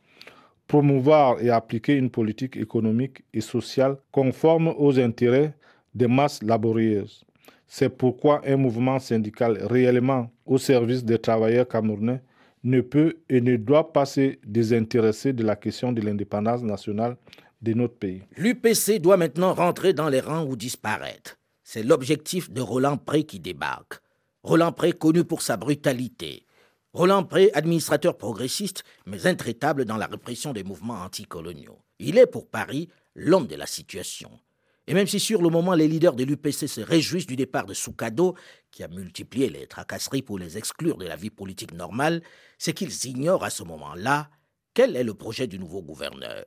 promouvoir 0.67 1.41
et 1.41 1.51
appliquer 1.51 1.95
une 1.95 2.11
politique 2.11 2.57
économique 2.57 3.23
et 3.33 3.41
sociale 3.41 3.97
conforme 4.13 4.75
aux 4.77 4.99
intérêts 4.99 5.55
des 5.95 6.09
masses 6.09 6.43
laborieuses. 6.43 7.25
C'est 7.69 7.97
pourquoi 7.97 8.43
un 8.45 8.57
mouvement 8.57 8.99
syndical 8.99 9.57
réellement 9.63 10.31
au 10.45 10.59
service 10.59 11.05
des 11.05 11.19
travailleurs 11.19 11.69
camerounais 11.69 12.21
ne 12.65 12.81
peut 12.81 13.19
et 13.29 13.41
ne 13.41 13.57
doit 13.57 13.93
pas 13.93 14.07
se 14.07 14.37
désintéresser 14.47 15.33
de 15.33 15.43
la 15.43 15.57
question 15.57 15.93
de 15.93 16.01
l'indépendance 16.01 16.63
nationale 16.63 17.17
de 17.63 17.75
notre 17.75 17.95
pays. 17.95 18.23
L'UPC 18.37 19.01
doit 19.01 19.17
maintenant 19.17 19.55
rentrer 19.55 19.93
dans 19.93 20.09
les 20.09 20.21
rangs 20.21 20.45
ou 20.45 20.57
disparaître. 20.57 21.37
C'est 21.63 21.83
l'objectif 21.83 22.51
de 22.51 22.61
Roland 22.61 22.97
Pré 22.97 23.25
qui 23.25 23.39
débarque. 23.39 24.01
Roland 24.43 24.73
Pré 24.73 24.93
connu 24.93 25.25
pour 25.25 25.43
sa 25.43 25.57
brutalité. 25.57 26.45
Roland 26.93 27.23
Pré, 27.23 27.51
administrateur 27.55 28.17
progressiste, 28.17 28.83
mais 29.07 29.27
intraitable 29.27 29.85
dans 29.85 29.97
la 29.97 30.07
répression 30.07 30.53
des 30.53 30.65
mouvements 30.65 31.03
anticoloniaux. 31.03 31.79
Il 31.99 32.19
est 32.19 32.27
pour 32.27 32.49
Paris 32.49 32.89
l'homme 33.15 33.47
de 33.47 33.55
la 33.55 33.67
situation. 33.67 34.31
Et 34.87 34.95
même 34.95 35.07
si 35.07 35.21
sur 35.21 35.43
le 35.43 35.51
moment 35.51 35.75
les 35.75 35.89
leaders 35.89 36.17
de 36.17 36.25
l'UPC 36.25 36.67
se 36.67 36.81
réjouissent 36.81 37.27
du 37.27 37.37
départ 37.37 37.67
de 37.67 37.75
Soukado, 37.75 38.35
qui 38.71 38.83
a 38.83 38.89
multiplié 38.89 39.49
les 39.49 39.67
tracasseries 39.67 40.23
pour 40.23 40.39
les 40.39 40.59
exclure 40.59 40.97
de 40.97 41.07
la 41.07 41.17
vie 41.17 41.31
politique 41.31 41.73
normale, 41.73 42.23
c'est 42.59 42.73
qu'ils 42.73 43.07
ignorent 43.07 43.45
à 43.45 43.51
ce 43.51 43.63
moment-là 43.63 44.31
quel 44.75 44.97
est 44.97 45.05
le 45.05 45.15
projet 45.15 45.47
du 45.47 45.59
nouveau 45.59 45.83
gouverneur. 45.83 46.45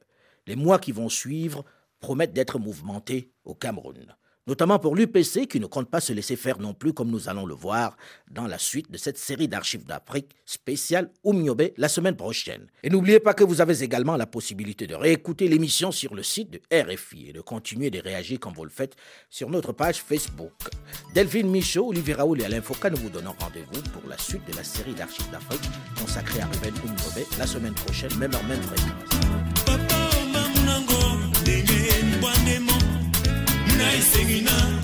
Les 0.48 0.56
mois 0.56 0.80
qui 0.80 0.92
vont 0.92 1.10
suivre 1.10 1.64
promettent 2.00 2.34
d'être 2.34 2.60
mouvementés 2.60 3.32
au 3.46 3.56
Cameroun 3.56 4.16
notamment 4.48 4.80
pour 4.80 4.96
l'UPC 4.96 5.48
qui 5.48 5.60
ne 5.60 5.66
compte 5.66 5.90
pas 5.90 6.02
se 6.02 6.14
laisser 6.14 6.36
faire 6.36 6.60
non 6.60 6.74
plus, 6.74 6.94
comme 6.94 7.10
nous 7.10 7.30
allons 7.30 7.46
le 7.46 7.56
voir 7.56 7.98
dans 8.30 8.48
la 8.48 8.58
suite 8.58 8.92
de 8.92 8.98
cette 8.98 9.18
série 9.18 9.48
d'archives 9.48 9.86
d'Afrique 9.86 10.36
spéciale 10.46 11.12
Oumiobe 11.24 11.72
la 11.78 11.88
semaine 11.88 12.16
prochaine. 12.16 12.68
Et 12.84 12.90
n'oubliez 12.90 13.20
pas 13.20 13.34
que 13.34 13.44
vous 13.44 13.62
avez 13.62 13.84
également 13.84 14.18
la 14.18 14.26
possibilité 14.26 14.88
de 14.88 14.96
réécouter 14.96 15.48
l'émission 15.48 15.92
sur 15.92 16.14
le 16.16 16.24
site 16.24 16.52
de 16.52 16.62
RFI 16.72 17.30
et 17.30 17.34
de 17.34 17.42
continuer 17.42 17.90
de 17.90 18.00
réagir 18.00 18.40
comme 18.40 18.54
vous 18.54 18.66
le 18.66 18.70
faites 18.70 18.96
sur 19.30 19.50
notre 19.50 19.72
page 19.72 20.02
Facebook. 20.02 20.52
Delphine 21.14 21.50
Michaud, 21.50 21.90
Olivier 21.90 22.16
Raoul 22.16 22.42
et 22.42 22.46
Alain 22.46 22.62
Foucault 22.62 22.90
nous 22.90 22.98
vous 22.98 23.10
donnons 23.10 23.36
rendez-vous 23.40 23.82
pour 23.92 24.10
la 24.10 24.18
suite 24.18 24.46
de 24.50 24.56
la 24.56 24.64
série 24.64 24.94
d'archives 24.94 25.30
d'Afrique 25.32 25.70
consacrée 26.00 26.42
à 26.42 26.48
Ruben 26.48 26.74
Oumiobe 26.84 27.28
la 27.38 27.48
semaine 27.48 27.74
prochaine, 27.74 28.16
même 28.18 28.34
heure, 28.34 28.44
même 28.44 28.62
fréquence. 28.62 29.13
Na 33.94 34.00
esengi 34.00 34.83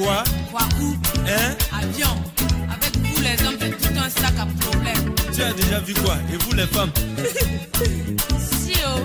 Quoi 0.00 0.24
Quoi 0.50 0.62
Hein 1.28 1.54
Avion. 1.78 2.08
Avec 2.72 2.96
vous 2.96 3.22
les 3.22 3.46
hommes, 3.46 3.56
c'est 3.60 3.76
tout 3.76 3.98
un 3.98 4.08
sac 4.08 4.32
à 4.38 4.46
problème. 4.64 5.14
Tu 5.34 5.42
as 5.42 5.52
déjà 5.52 5.80
vu 5.80 5.92
quoi 5.92 6.16
Et 6.32 6.36
vous 6.38 6.54
les 6.54 6.66
femmes 6.66 6.90
Si 8.38 8.72
oh. 8.86 9.00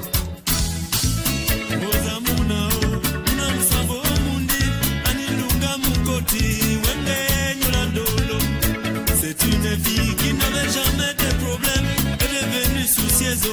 C'est 9.19 9.43
une 9.47 9.77
fille 9.83 10.15
qui 10.15 10.33
n'avait 10.33 10.69
jamais 10.71 11.13
de 11.17 11.43
problème, 11.43 11.85
est 12.19 12.55
devenue 12.55 12.85
soucieuse, 12.85 13.51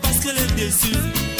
parce 0.00 0.18
qu'elle 0.20 0.38
est 0.38 0.54
déçue. 0.54 1.35